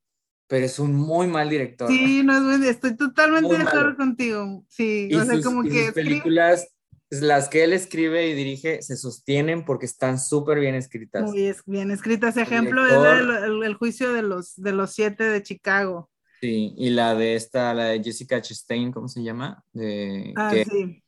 [0.49, 1.89] pero es un muy mal director.
[1.89, 4.65] Sí, no es bueno, estoy totalmente Muy de acuerdo contigo.
[4.69, 6.69] Sí, y o sea, sus, como y que sus películas,
[7.11, 11.23] las que él escribe y dirige, se sostienen porque están súper bien escritas.
[11.31, 12.29] muy bien escrita.
[12.29, 15.43] Ese El ejemplo es director- del- el, el juicio de los, de los siete de
[15.43, 16.11] Chicago.
[16.45, 19.65] Sí, y la de esta, la de Jessica Chastain, ¿cómo se llama?
[19.73, 21.03] De, Ah, que, sí.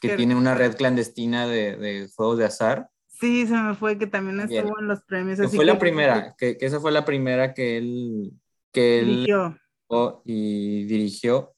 [0.00, 2.88] que tiene una red clandestina de, de juegos de azar.
[3.08, 5.38] Sí, se me fue que también estuvo en los premios.
[5.38, 8.32] Así fue la primera, que, que esa fue la primera que él,
[8.72, 9.58] que él Dirigió.
[9.90, 11.54] dirigió y dirigió.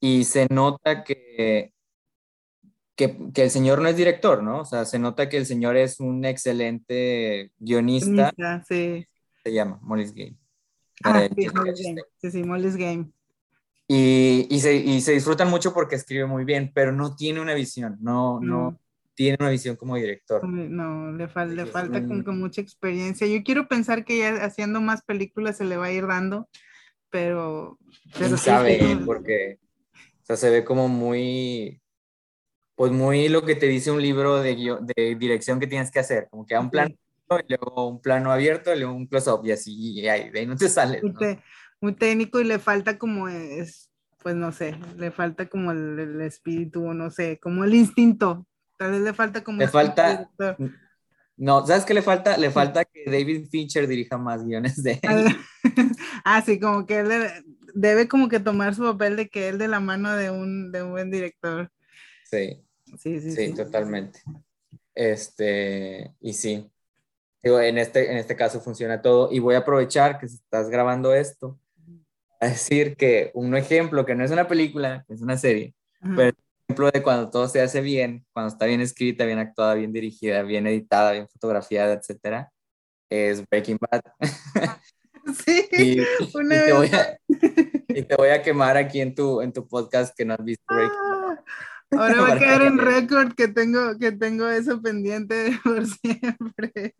[0.00, 1.72] Y se nota que,
[2.96, 4.62] que, que el señor no es director, ¿no?
[4.62, 9.06] O sea, se nota que el señor es un excelente guionista, Guionista, Sí.
[9.44, 10.36] se llama Molly's Game.
[11.04, 11.46] Ah, sí.
[11.46, 12.02] Game.
[12.20, 13.10] Sí, sí, Game.
[13.88, 17.54] Y, y, se, y se disfrutan mucho porque escribe muy bien, pero no tiene una
[17.54, 18.80] visión, no, no, No.
[19.14, 20.46] tiene una visión como director.
[20.48, 22.08] No, le, fal- le falta mm.
[22.08, 23.26] como que mucha experiencia.
[23.28, 26.48] Yo quiero pensar que ya haciendo más películas se le va a ir dando,
[27.10, 27.78] pero...
[28.18, 29.58] pero sí, sabe, sí, porque
[30.22, 31.80] o sea, se ve como muy,
[32.74, 34.56] pues muy lo que te dice un libro de,
[34.96, 36.98] de dirección que tienes que hacer, como que a un Sí.
[37.48, 40.46] Y luego un plano abierto y luego un close-up y así, y ahí, de ahí
[40.46, 41.20] no te sales, muy, ¿no?
[41.80, 43.90] muy técnico y le falta como es,
[44.22, 48.46] pues no sé, le falta como el, el espíritu, o no sé, como el instinto.
[48.76, 50.56] Tal vez le falta como Le falta- director.
[51.38, 52.38] No, ¿sabes qué le falta?
[52.38, 55.26] Le falta que David Fincher dirija más guiones de él.
[56.24, 57.30] ah, sí, como que él debe,
[57.74, 60.82] debe como que tomar su papel de que él de la mano de un, de
[60.82, 61.70] un buen director.
[62.24, 62.62] Sí,
[62.98, 63.54] Sí, sí, sí, sí.
[63.54, 64.20] totalmente.
[64.94, 66.70] Este, y sí.
[67.46, 69.28] Digo, en este, en este caso funciona todo.
[69.30, 71.56] Y voy a aprovechar que estás grabando esto
[72.40, 76.14] a decir que un ejemplo que no es una película, es una serie, Ajá.
[76.16, 76.36] pero
[76.68, 80.42] ejemplo de cuando todo se hace bien, cuando está bien escrita, bien actuada, bien dirigida,
[80.42, 82.50] bien editada, bien fotografiada, etcétera,
[83.08, 84.00] es Breaking Bad.
[85.44, 86.00] Sí, Y,
[86.36, 87.18] una y te voy vez- a,
[87.88, 90.64] y te voy a quemar aquí en tu, en tu podcast que no has visto
[90.68, 91.38] Breaking Bad.
[91.38, 91.44] Ah,
[91.90, 96.94] Ahora va a quedar en récord que tengo, que tengo eso pendiente por siempre.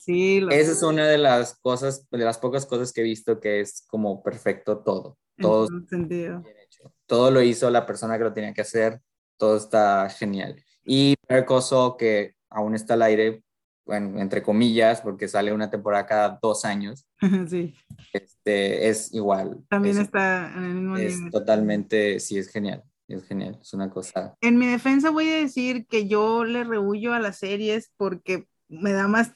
[0.00, 3.40] Sí, lo Esa es una de las cosas, de las pocas cosas que he visto
[3.40, 5.18] que es como perfecto todo.
[5.38, 6.40] Todo en todo sentido.
[6.42, 6.92] bien hecho.
[7.06, 9.00] Todo lo hizo la persona que lo tenía que hacer.
[9.36, 10.62] Todo está genial.
[10.84, 11.14] Y
[11.60, 13.42] Saul, que aún está al aire,
[13.84, 17.06] bueno, entre comillas, porque sale una temporada cada dos años,
[17.48, 17.74] Sí,
[18.12, 19.58] este, es igual.
[19.68, 21.32] también es, está en el mismo es nivel.
[21.32, 22.82] totalmente, sí, es genial.
[23.08, 23.58] Es genial.
[23.60, 24.36] Es una cosa.
[24.42, 28.92] En mi defensa voy a decir que yo le rehuyo a las series porque me
[28.92, 29.32] da más,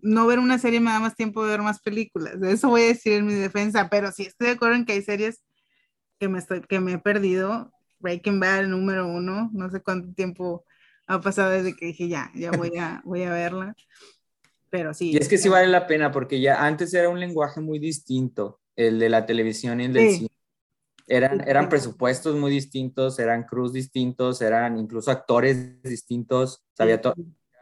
[0.00, 2.38] no ver una serie me da más tiempo de ver más películas.
[2.38, 4.92] De eso voy a decir en mi defensa, pero sí estoy de acuerdo en que
[4.92, 5.42] hay series
[6.20, 9.50] que me, estoy, que me he perdido Breaking Bad número uno.
[9.52, 10.64] No sé cuánto tiempo
[11.08, 13.74] ha pasado desde que dije ya, ya voy a, voy a verla.
[14.70, 15.10] Pero sí.
[15.10, 18.60] Y es que sí vale la pena porque ya antes era un lenguaje muy distinto,
[18.76, 20.28] el de la televisión y el del cine.
[21.10, 26.62] Eran, eran presupuestos muy distintos, eran cruz distintos, eran incluso actores distintos.
[26.72, 27.16] Sabía todo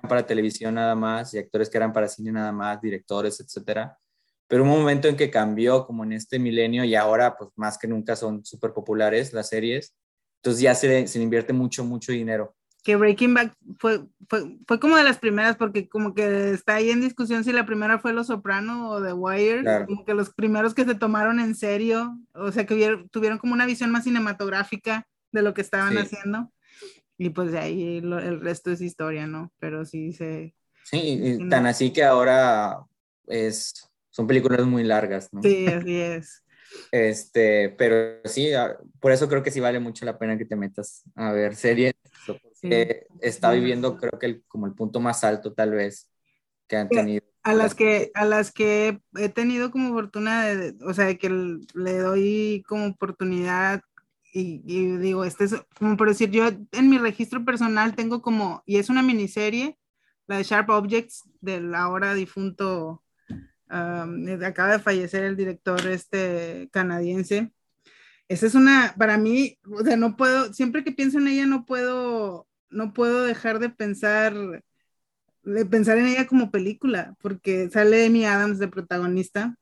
[0.06, 3.98] para televisión nada más y actores que eran para cine nada más, directores, etcétera.
[4.46, 7.88] Pero un momento en que cambió, como en este milenio, y ahora, pues más que
[7.88, 9.96] nunca son súper populares las series.
[10.42, 14.96] Entonces ya se, se invierte mucho, mucho dinero que Breaking Bad fue, fue, fue, como
[14.96, 18.28] de las primeras, porque como que está ahí en discusión si la primera fue Los
[18.28, 22.66] Soprano o The Wire, como que los primeros que se tomaron en serio, o sea,
[22.66, 26.52] que tuvieron como una visión más cinematográfica de lo que estaban haciendo.
[27.18, 29.52] Y pues de ahí el resto es historia, ¿no?
[29.58, 30.54] Pero sí se...
[30.84, 32.78] Sí, tan así que ahora
[33.26, 35.42] es, son películas muy largas, ¿no?
[35.42, 36.42] Sí, así es.
[36.92, 40.56] Este, pero sí, ah, por eso creo que sí vale mucho la pena que te
[40.56, 41.94] metas a ver series
[43.20, 46.10] está viviendo creo que como el punto más alto tal vez
[46.68, 47.24] que han tenido.
[47.42, 51.98] A las que, a las que he tenido como fortuna, de, o sea, que le
[51.98, 53.80] doy como oportunidad
[54.32, 54.58] y,
[54.98, 58.90] digo, este es como por decir, yo en mi registro personal tengo como, y es
[58.90, 59.78] una miniserie,
[60.26, 63.02] la de Sharp Objects, del ahora difunto,
[63.68, 67.50] acaba de fallecer el director este canadiense.
[68.28, 71.64] Esa es una, para mí, o sea, no puedo, siempre que pienso en ella no
[71.64, 74.34] puedo no puedo dejar de pensar,
[75.42, 79.56] de pensar en ella como película, porque sale Amy Adams de protagonista.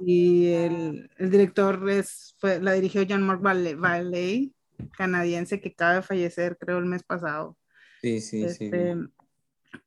[0.00, 4.52] Y el, el, director es, fue, la dirigió Jean-Marc Vallée,
[4.92, 7.56] canadiense, que acaba de fallecer, creo, el mes pasado.
[8.02, 8.70] Sí, sí, sí.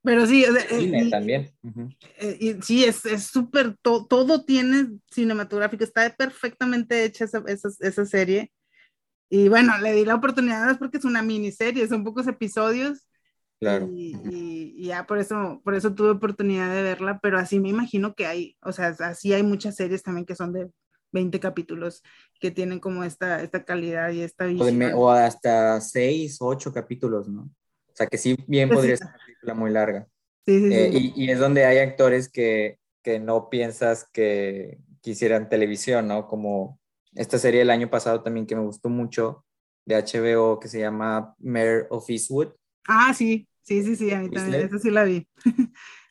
[0.01, 1.51] Pero sí, Cine también.
[2.17, 8.51] Eh, sí, es súper, todo tiene cinematográfico, está perfectamente hecha esa, esa, esa serie.
[9.29, 13.07] Y bueno, le di la oportunidad porque es una miniserie, son pocos episodios.
[13.59, 13.89] Claro.
[13.91, 18.27] Y, ya por eso, por eso tuve oportunidad de verla, pero así me imagino que
[18.27, 20.69] hay, o sea, así hay muchas series también que son de
[21.13, 22.03] 20 capítulos
[22.39, 24.93] que tienen como esta, esta calidad y esta visión.
[24.95, 27.49] O, hasta 6, 8 capítulos, ¿no?
[27.93, 30.07] O sea, que sí, bien pues podría ser una película muy larga.
[30.45, 31.13] Sí, sí, eh, sí.
[31.15, 36.27] Y, y, es donde hay actores que, que no piensas que quisieran televisión, ¿no?
[36.27, 36.79] Como
[37.13, 39.45] esta serie del año pasado también que me gustó mucho
[39.85, 42.53] de HBO que se llama Mayor of Eastwood.
[42.87, 45.27] Ah, sí, sí, sí, sí, a mí también, esa sí la vi.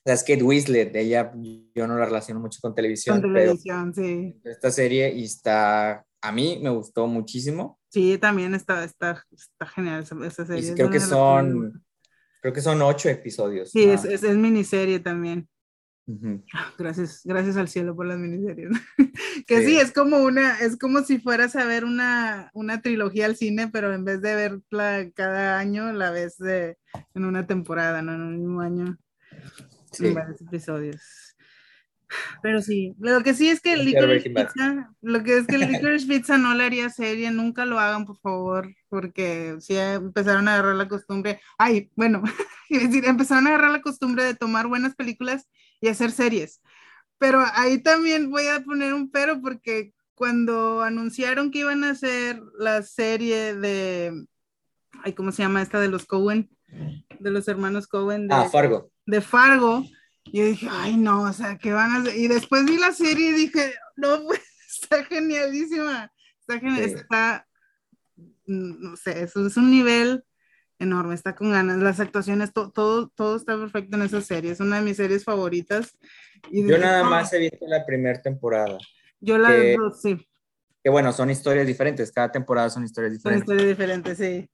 [0.04, 1.32] La Kate Winslet, ella
[1.74, 3.20] yo no la relaciono mucho con televisión.
[3.20, 4.36] Con televisión, sí.
[4.42, 7.78] Esta serie y está, a mí me gustó muchísimo.
[7.92, 10.72] Sí, también está, está, está genial esa, serie.
[10.72, 11.84] creo que son,
[12.40, 13.70] creo que son ocho episodios.
[13.70, 15.46] Sí, es, es, es, miniserie también.
[16.78, 18.70] Gracias, gracias al cielo por las miniseries.
[19.46, 19.78] que sí.
[19.78, 23.92] es como una, es como si fueras a ver una, una trilogía al cine, pero
[23.92, 26.78] en vez de verla cada año, la ves de,
[27.14, 28.14] en una temporada, ¿no?
[28.14, 28.98] En un mismo año,
[29.98, 31.31] en varios episodios.
[32.42, 36.38] Pero sí, lo que sí es que Licorice Pizza, lo que es que Licorice Pizza
[36.38, 40.88] no le haría serie, nunca lo hagan, por favor, porque si empezaron a agarrar la
[40.88, 42.22] costumbre, ay, bueno,
[42.70, 45.48] decir, empezaron a agarrar la costumbre de tomar buenas películas
[45.80, 46.60] y hacer series.
[47.18, 52.40] Pero ahí también voy a poner un pero porque cuando anunciaron que iban a hacer
[52.58, 54.26] la serie de,
[55.04, 56.50] ay, ¿cómo se llama esta de los Cohen?
[57.18, 58.28] De los hermanos Cohen.
[58.28, 58.90] De, ah, Fargo.
[59.06, 59.84] De Fargo.
[60.24, 62.16] Y dije, ay, no, o sea, ¿qué van a hacer?
[62.16, 66.12] Y después vi la serie y dije, no, pues, está genialísima.
[66.40, 67.46] Está genial, está,
[68.46, 70.24] no sé, eso es un nivel
[70.78, 71.78] enorme, está con ganas.
[71.78, 74.50] Las actuaciones, todo, todo está perfecto en esa serie.
[74.50, 75.96] Es una de mis series favoritas.
[76.50, 78.78] Y Yo nada más he visto la primera temporada.
[79.20, 80.28] Yo la que, sí.
[80.82, 82.10] Que bueno, son historias diferentes.
[82.10, 83.46] Cada temporada son historias diferentes.
[83.46, 84.48] Son historias diferentes, sí.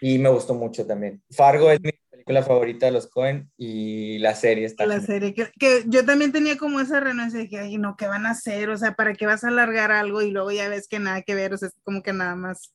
[0.00, 1.22] Y me gustó mucho también.
[1.30, 1.90] Fargo es mi
[2.28, 4.86] película favorita de los Cohen y la serie está.
[4.86, 8.06] La serie, que, que, yo también tenía como esa renuncia de que, ay, no, ¿qué
[8.06, 8.68] van a hacer?
[8.70, 11.34] O sea, ¿para qué vas a alargar algo y luego ya ves que nada que
[11.34, 11.54] ver?
[11.54, 12.74] O sea, es como que nada más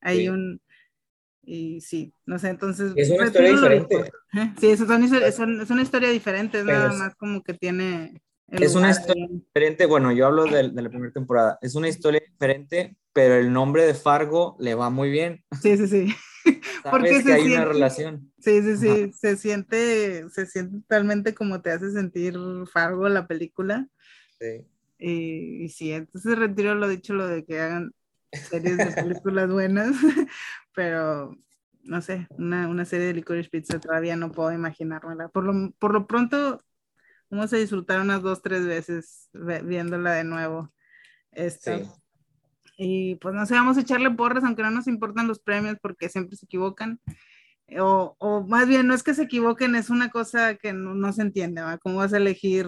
[0.00, 0.60] hay un
[1.44, 2.92] y sí, no sé, entonces...
[2.94, 4.12] Es una historia diferente.
[4.60, 8.22] Sí, es una, es una historia diferente, es nada más como que tiene...
[8.46, 12.20] Es una historia diferente, bueno, yo hablo de, de, la primera temporada, es una historia
[12.20, 15.42] diferente, pero el nombre de Fargo le va muy bien.
[15.60, 16.14] Sí, sí, sí.
[16.90, 18.32] Porque que hay una relación.
[18.38, 22.36] Sí, sí, sí, se siente, se siente totalmente como te hace sentir
[22.70, 23.88] Fargo la película.
[24.38, 24.66] Sí.
[24.98, 27.92] Y, y sí, entonces retiro lo dicho, lo de que hagan
[28.32, 29.96] series de películas buenas,
[30.74, 31.36] pero
[31.82, 35.28] no sé, una, una, serie de Licorice Pizza todavía no puedo imaginármela.
[35.28, 36.64] Por lo, por lo pronto,
[37.30, 40.72] vamos a disfrutar unas dos, tres veces viéndola de nuevo.
[41.32, 42.01] Esto.
[42.76, 46.08] Y pues no sé, vamos a echarle porras, aunque no nos importan los premios porque
[46.08, 47.00] siempre se equivocan.
[47.78, 51.12] O, o más bien, no es que se equivoquen, es una cosa que no, no
[51.12, 51.78] se entiende, ¿va?
[51.78, 52.66] ¿Cómo vas a elegir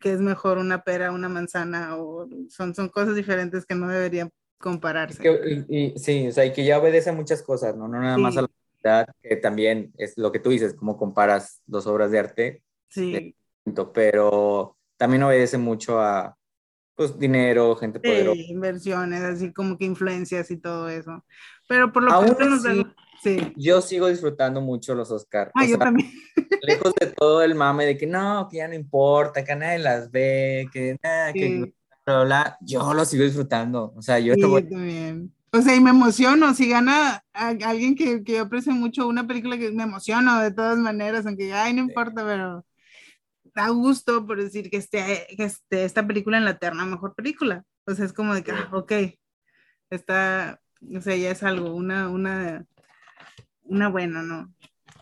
[0.00, 1.96] qué es mejor, una pera, una manzana?
[1.96, 5.22] O son, son cosas diferentes que no deberían compararse.
[5.22, 7.86] Que- y, y- sí, o sea, y que ya obedece a muchas cosas, ¿no?
[7.86, 8.46] No nada más a Sí.
[8.46, 8.48] la
[8.82, 13.36] calidad, que también es lo que tú dices, cómo comparas dos obras de arte, Sí,
[13.92, 16.37] pero también obedece mucho a,
[16.98, 18.34] pues, dinero, gente poderosa.
[18.34, 21.24] sí, inversiones, así como que influencias y todo eso.
[21.68, 22.84] Pero por lo Aún pronto nos así,
[23.22, 23.52] Sí.
[23.56, 25.50] Yo sigo disfrutando mucho los Oscar.
[25.54, 26.10] Ah, o yo sea, también.
[26.62, 30.10] lejos de todo el mame de que no, que ya no importa, que nadie las
[30.10, 31.58] ve, que nada, que Sí.
[32.04, 33.92] bla, bla, bla, yo lo sigo disfrutando.
[33.96, 35.32] O sea, yo Sí, voy- yo también.
[35.52, 39.26] O sea, y me emociono, si gana a- alguien que, que yo aprecio mucho una
[39.26, 42.64] película que me emociono de todas maneras, aunque ay, no importa, pero
[43.58, 47.64] da gusto por decir que esté, que esté esta película en la terna mejor película.
[47.86, 48.92] O sea, es como de que, ah, ok,
[49.90, 50.60] está,
[50.94, 52.64] o sea, ya es algo, una, una,
[53.62, 54.54] una buena, ¿no?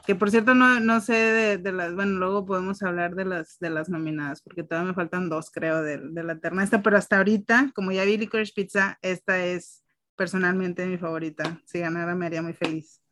[0.07, 3.59] Que por cierto, no, no sé de, de las, bueno, luego podemos hablar de las,
[3.59, 6.97] de las nominadas, porque todavía me faltan dos, creo, de, de la terna esta, pero
[6.97, 9.85] hasta ahorita, como ya vi Licorice Pizza, esta es
[10.17, 11.61] personalmente mi favorita.
[11.67, 13.03] Si ganara me haría muy feliz.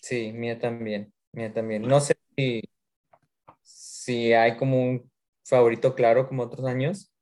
[0.00, 1.82] Sí, mía también, mía también.
[1.82, 2.62] No sé si,
[4.04, 5.10] si hay como un
[5.44, 7.12] favorito claro como otros años.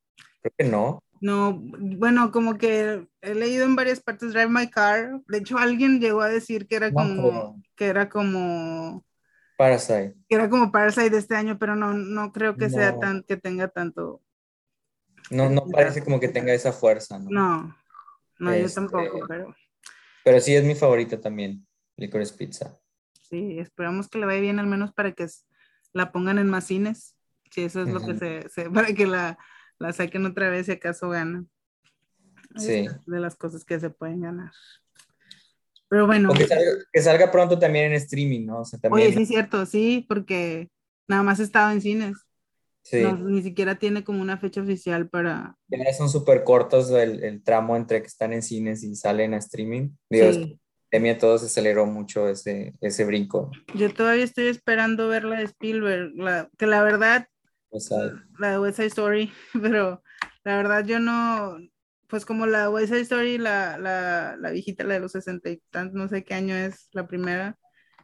[0.41, 0.99] Creo que no.
[1.21, 5.21] No, bueno, como que he leído en varias partes Drive My Car.
[5.27, 9.05] De hecho, alguien llegó a decir que era como, que era como,
[9.55, 10.15] Parasite.
[10.27, 13.37] que era como Parasite de este año, pero no, no creo que sea tan, que
[13.37, 14.21] tenga tanto.
[15.29, 17.29] No, no parece como que tenga esa fuerza, ¿no?
[17.29, 17.75] No,
[18.39, 19.55] no, yo Este- tampoco, pero
[20.23, 21.65] Pero sí es mi favorita también,
[21.97, 22.77] Licorice Pizza.
[23.29, 25.27] sí, esperamos que le vaya bien al menos para que
[25.93, 27.15] la pongan en más cines.
[27.51, 29.37] Si eso es lo que se, se- para que la,
[29.79, 31.49] la saquen otra vez si acaso ganan.
[32.57, 32.85] Sí.
[32.85, 34.51] Es de las cosas que se pueden ganar.
[35.89, 38.61] Pero bueno, O que salga, que salga pronto también en streaming, ¿no?
[38.61, 39.07] O sea, también.
[39.09, 40.69] oye, sí cierto, sí, porque
[41.07, 42.17] nada más estaba en cines.
[42.83, 43.01] sí.
[43.01, 45.57] No, ni siquiera tiene como una fecha oficial para.
[45.67, 49.37] Ya son súper cortos el, el tramo entre que están en cines y salen a
[49.37, 49.89] streaming.
[50.09, 50.60] Digo, Sí.
[50.91, 53.49] Pandemia todo se aceleró mucho ese, ese brinco.
[53.75, 57.27] Yo todavía estoy esperando ver la de Spielberg, la, que la verdad,
[57.79, 59.31] sea, la de West Side Story,
[59.61, 60.03] pero
[60.43, 61.57] la verdad yo no,
[62.07, 65.61] pues como la West Side Story, la, la, la viejita, la de los 60 y
[65.69, 67.57] tantos, no sé qué año es la primera,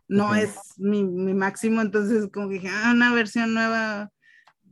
[0.07, 0.35] no Ujú.
[0.35, 4.09] es mi, mi máximo, entonces como que dije, ah, una versión nueva,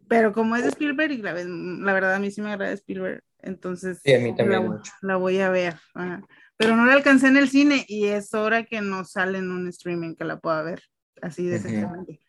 [0.08, 3.24] pero como es de Spielberg, y la, la verdad a mí sí me agrada Spielberg,
[3.40, 4.92] entonces Sí, a mí también la, mucho.
[5.02, 6.24] la voy a ver, ajá.
[6.58, 9.68] Pero no la alcancé en el cine y es hora que no sale en un
[9.68, 10.84] streaming que la pueda ver,
[11.22, 12.22] así de exactamente.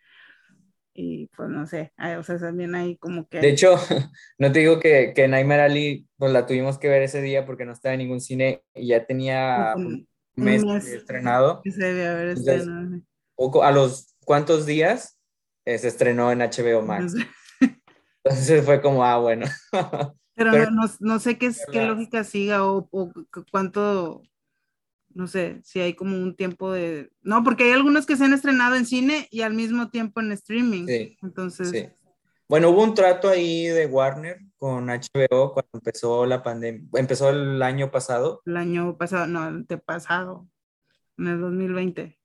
[0.98, 3.40] Y pues no sé, hay- o sea, también hay como que...
[3.40, 3.76] de hecho,
[4.38, 7.64] no te digo que, que Nightmare Alley, pues la tuvimos que ver ese día porque
[7.66, 10.86] no estaba en ningún cine y ya tenía un- mes un mes.
[10.86, 11.60] estrenado.
[11.62, 13.00] que se debe haber Entonces, estrenado.
[13.34, 15.18] Poco, a los cuantos días
[15.66, 17.14] eh, se estrenó en HBO Max.
[18.24, 19.46] Entonces fue como, ah, bueno.
[20.36, 24.22] Pero, Pero- no, no, no sé qué, es- qué lógica siga o, o cu- cuánto,
[25.14, 27.10] no sé, si hay como un tiempo de...
[27.22, 30.30] No, porque hay algunos que se han estrenado en cine y al mismo tiempo en
[30.32, 30.86] streaming.
[30.86, 31.88] Sí, Entonces, Sí.
[32.48, 37.60] Bueno, hubo un trato ahí de Warner con HBO cuando empezó la pandemia, empezó el
[37.60, 38.40] año pasado.
[38.46, 40.46] el año pasado, no, el pasado,
[41.18, 42.16] en el 2020,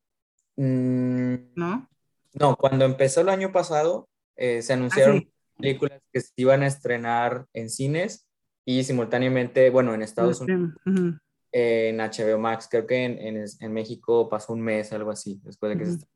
[0.58, 1.90] Mm, ¿no?
[2.34, 5.32] no, cuando empezó el año pasado, eh, se anunciaron Ah, sí.
[5.62, 8.28] Películas que se iban a estrenar en cines
[8.66, 11.18] y simultáneamente, bueno, en Estados Unidos, ujú.
[11.52, 12.68] eh, en HBO Max.
[12.70, 15.92] Creo que en, en- en México pasó un mes, algo así, después de que se
[15.92, 16.00] Ujú.
[16.00, 16.12] estrenó.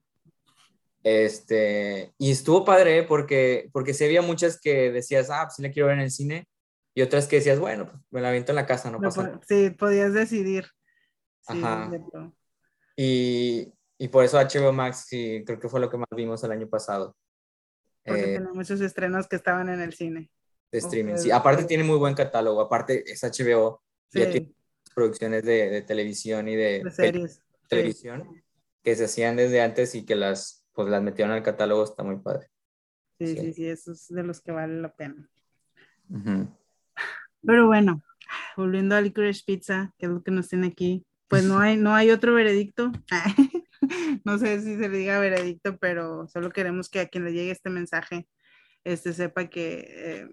[1.03, 5.71] Este, y estuvo padre porque, porque sí había muchas que decías, ah, pues sí la
[5.71, 6.47] quiero ver en el cine,
[6.95, 9.23] y otras que decías, bueno, pues me la aviento en la casa, no Lo pasa
[9.23, 9.39] nada.
[9.47, 10.65] Sí, podías decidir.
[11.41, 11.91] Sí, Ajá.
[12.95, 16.51] Y, y por eso HBO Max sí, creo que fue lo que más vimos el
[16.51, 17.15] año pasado.
[18.05, 20.29] Porque eh, tenía muchos estrenos que estaban en el cine.
[20.71, 21.15] de streaming.
[21.17, 23.81] Sí, aparte tiene muy buen catálogo, aparte es HBO,
[24.11, 24.51] ya Sí, tiene
[24.93, 27.33] producciones de, de televisión y de, de series.
[27.35, 27.41] sí.
[27.69, 28.43] televisión
[28.83, 32.17] que se hacían desde antes y que las, pues, las metieron al catálogo, está muy
[32.17, 32.49] padre.
[33.17, 33.37] Sí, Sí.
[33.37, 35.29] sí, sí, eso es de los que vale la pena.
[36.09, 36.47] Ujú.
[37.43, 38.03] Pero bueno,
[38.57, 41.95] volviendo a Licorice Pizza, que es lo que nos tiene aquí, pues no hay, no
[41.95, 42.91] hay otro veredicto.
[44.25, 47.51] No sé si se le diga veredicto, pero solo queremos que a quien le llegue
[47.51, 48.27] este mensaje
[48.83, 50.27] este, sepa que eh,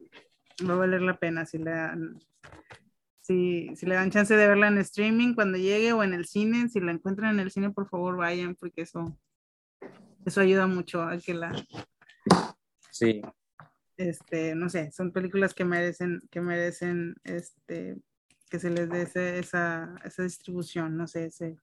[0.67, 2.19] va a valer la pena si le dan,
[3.21, 6.69] si, si le dan chance de verla en streaming cuando llegue o en el cine.
[6.69, 9.17] Si la encuentran en el cine, por favor vayan, porque eso,
[10.25, 11.53] eso ayuda mucho a que la,
[12.91, 13.23] Sí,
[13.97, 17.97] este, no sé, son películas que merecen, que merecen, este,
[18.51, 21.57] que se les dé ese- esa, esa distribución, no sé, ese,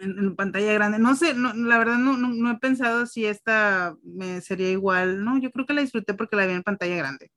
[0.00, 0.98] en, en pantalla grande.
[0.98, 5.24] No sé, no, la verdad no, no, no he pensado si esta me sería igual.
[5.24, 7.30] No, yo creo que la disfruté porque la vi en pantalla grande.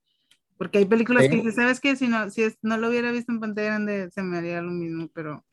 [0.56, 1.30] Porque hay películas Sí.
[1.30, 1.96] que dices, ¿sabes qué?
[1.96, 4.70] Si no, si es- no lo hubiera visto en pantalla grande, se me haría lo
[4.70, 5.44] mismo, pero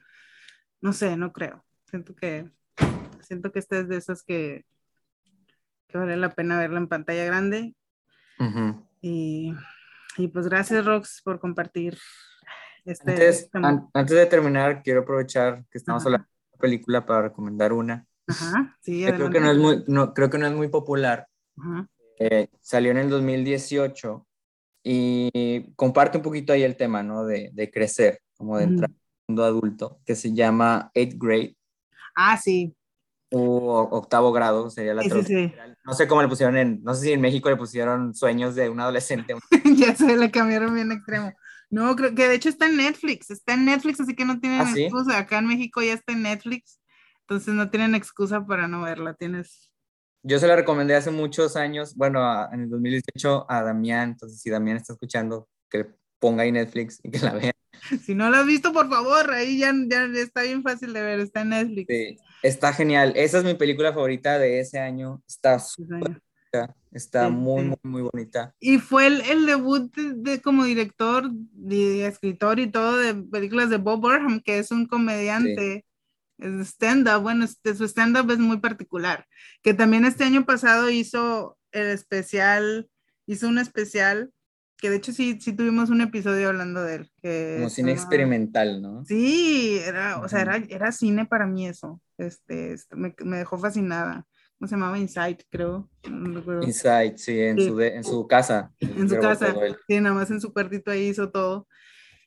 [0.80, 1.66] no sé, no creo.
[1.86, 2.50] Siento que,
[3.22, 4.66] siento que esta es de esas que,
[5.88, 7.76] que vale la pena verla en pantalla grande.
[9.02, 9.54] Y,
[10.18, 11.98] y pues gracias, Rox, por compartir
[12.86, 13.12] este.
[13.12, 16.28] Antes, este- an- antes de terminar, quiero aprovechar que estamos hablando
[16.62, 18.08] película para recomendar una.
[18.28, 21.28] Ajá, sí, que creo que no es muy, no, creo que no es muy popular.
[21.58, 21.88] Ajá,
[22.20, 24.28] Eh, salió en el 2018
[24.84, 27.26] y comparte un poquito ahí el tema, ¿no?
[27.26, 28.98] De, de crecer, como de entrar al
[29.28, 31.56] mundo adulto, que se llama Eighth Grade
[32.16, 32.76] Ah, sí,
[33.34, 35.54] o octavo grado, sería la sí, traducción.
[35.86, 38.70] No sé cómo le pusieron en, no sé si en México le pusieron sueños de
[38.70, 39.36] un adolescente.
[39.78, 41.32] ya se le cambiaron bien extremo.
[41.72, 44.62] No, creo que de hecho está en Netflix, está en Netflix, así que no tienen
[44.62, 44.84] ¿Ah, sí?
[44.84, 45.18] excusa.
[45.18, 46.80] Acá en México ya está en Netflix,
[47.22, 49.14] entonces no tienen excusa para no verla.
[49.14, 49.72] Tienes.
[50.24, 54.40] Yo se la recomendé hace muchos años, bueno, a- en el 2018 a Damián, entonces
[54.42, 55.88] si Damián está escuchando, que
[56.20, 57.52] ponga ahí Netflix y que la vea.
[58.06, 61.20] Si no la has visto, por favor, ahí ya, ya está bien fácil de ver,
[61.22, 61.88] está en Netflix.
[61.90, 63.14] Sí, está genial.
[63.16, 65.24] Esa es mi película favorita de ese año.
[65.28, 66.22] Está súper,
[66.52, 66.76] señor.
[66.92, 67.68] está Sí, muy, sí.
[67.68, 68.54] muy, muy bonita.
[68.60, 71.32] Y fue el, el debut de, de como director
[71.70, 75.86] y escritor y todo de películas de Bob Burnham, que es un comediante,
[76.38, 79.26] es stand-up, bueno, este, su stand-up es muy particular,
[79.62, 82.90] que también este año pasado hizo el especial,
[83.28, 84.32] hizo un especial,
[84.78, 87.12] que de hecho sí, sí tuvimos un episodio hablando de él.
[87.22, 89.06] Que Como cine experimental, ¿no?
[89.06, 93.60] Sí, era, o sea, era, era cine para mí eso, este, este, me, me dejó
[93.60, 94.26] fascinada.
[94.62, 95.00] ¿Cómo se llamaba?
[95.00, 95.90] Insight, creo.
[96.08, 96.62] No.
[96.62, 97.68] Inside, sí, en, Sí.
[97.70, 98.72] Su, de- en su casa.
[98.80, 99.56] en su casa,
[99.88, 101.68] sí, nada más en su cuartito ahí hizo todo.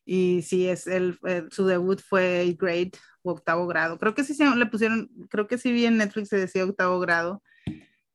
[0.05, 1.16] Y sí, es el,
[1.53, 2.91] su debut fue grade
[3.22, 3.99] o octavo grado.
[4.01, 6.99] Creo que sí se le pusieron, creo que sí vi en Netflix se decía octavo
[6.99, 7.41] grado.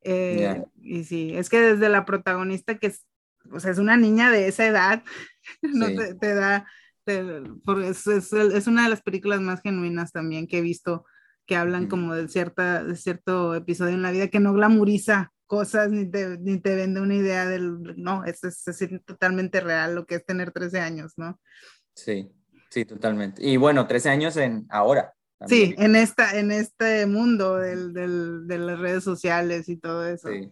[0.01, 0.65] Eh, Ya.
[0.81, 3.05] Y sí, es que desde la protagonista que es,
[3.53, 5.01] o sea, es una niña de esa edad,
[5.61, 5.95] no Sí.
[5.95, 6.67] te, te da,
[7.05, 7.23] te-
[7.63, 11.05] porque es, es, es una de las películas más genuinas también que he visto
[11.49, 15.89] que hablan como de, cierta, de cierto episodio en la vida que no glamoriza cosas
[15.89, 20.05] ni te, ni te vende una idea del, no, es, es, es totalmente real lo
[20.05, 21.39] que es tener 13 años, ¿no?
[21.95, 22.31] Sí,
[22.69, 23.43] sí, totalmente.
[23.43, 25.11] Y bueno, 13 años en ahora.
[25.47, 30.29] Sí, en, esta, en este mundo del, del, de las redes sociales y todo eso.
[30.29, 30.51] Sí,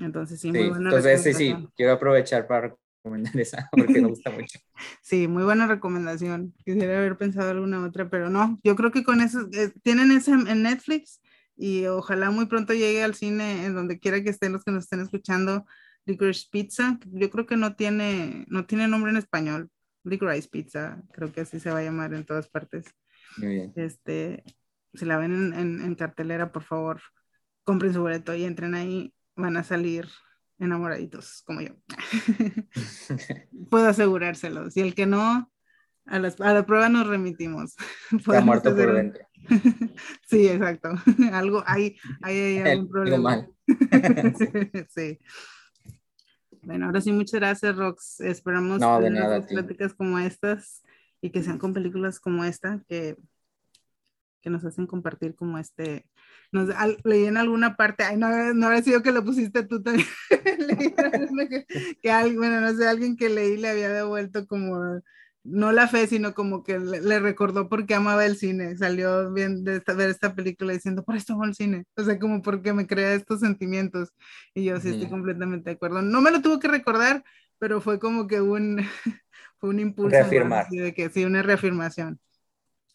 [0.00, 0.58] Entonces, sí, sí.
[0.58, 2.74] muy buena Entonces, sí, sí, quiero aprovechar para
[3.06, 4.58] recomendar esa porque me gusta mucho.
[5.02, 6.52] Sí, muy buena recomendación.
[6.64, 8.58] Quisiera haber pensado alguna otra, pero no.
[8.62, 11.20] Yo creo que con eso, eh, tienen ese en Netflix
[11.56, 14.84] y ojalá muy pronto llegue al cine en donde quiera que estén los que nos
[14.84, 15.64] estén escuchando.
[16.04, 19.70] Licorice Pizza, yo creo que no tiene, no tiene nombre en español.
[20.04, 22.84] Licorice Pizza, creo que así se va a llamar en todas partes.
[23.38, 23.72] Muy bien.
[23.76, 24.44] Este,
[24.94, 27.00] si la ven en, en- en cartelera, por favor,
[27.64, 30.06] compren su boleto y entren ahí, van a salir
[30.58, 31.74] enamoraditos, como yo.
[33.70, 34.70] Puedo asegurárselo.
[34.70, 35.50] Si el que no,
[36.06, 37.74] a, las- a la prueba nos remitimos.
[38.16, 39.26] Está muerto hacer por dentro.
[40.28, 40.90] Sí, exacto.
[41.32, 43.22] Algo, hay, hay, hay algún problema.
[43.30, 43.50] mal.
[44.88, 45.18] sí.
[46.62, 48.20] Bueno, ahora sí, muchas gracias, Rox.
[48.20, 50.82] Esperamos No, de tener nada, pláticas como estas
[51.20, 53.16] y que sean con películas como esta que,
[54.46, 56.06] que nos hacen compartir como este.
[56.52, 59.82] Nos, al- leí en alguna parte, ay, no, no habrá sido que lo pusiste tú
[59.82, 60.06] también.
[60.60, 60.94] Leí
[61.48, 61.66] que,
[62.00, 65.00] que alguien, bueno, no sé, alguien que leí le había devuelto como,
[65.42, 68.76] no la fe, sino como que le, le recordó porque amaba el cine.
[68.76, 71.84] Salió bien de esta, ver esta película diciendo, por esto amo el cine.
[71.96, 74.10] O sea, como porque me crea estos sentimientos.
[74.54, 75.16] Y yo sí estoy Ujú.
[75.16, 76.02] completamente de acuerdo.
[76.02, 77.24] No me lo tuvo que recordar,
[77.58, 78.78] pero fue como que un,
[79.58, 80.20] fue un impulso.
[80.20, 80.66] Reafirmar.
[80.70, 82.20] de que sí, una reafirmación.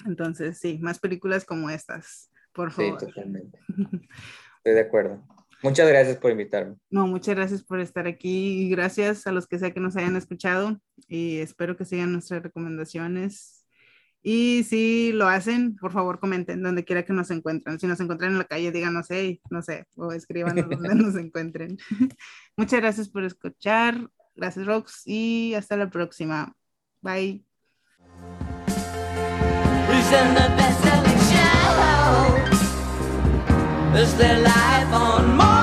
[0.06, 3.00] Entonces, sí, más películas como estas, por Sí, favor.
[3.00, 3.60] totalmente.
[4.58, 5.24] Estoy de acuerdo.
[5.64, 6.76] Muchas gracias por invitarme.
[6.90, 10.16] No, muchas gracias por estar aquí y gracias a los que sea que nos hayan
[10.16, 13.66] escuchado y espero que sigan nuestras recomendaciones.
[14.24, 17.80] Y si lo hacen, por favor comenten donde quiera que nos encuentren.
[17.80, 21.78] Si nos encuentran en la calle, díganos, hey, no sé, o escríbanos donde nos encuentren.
[22.58, 24.10] Muchas gracias por escuchar.
[24.36, 26.56] Gracias, Rox, y hasta la próxima.
[27.02, 27.51] Bye.
[30.14, 32.52] In the best-selling show?
[33.98, 35.61] Is there life on Mars?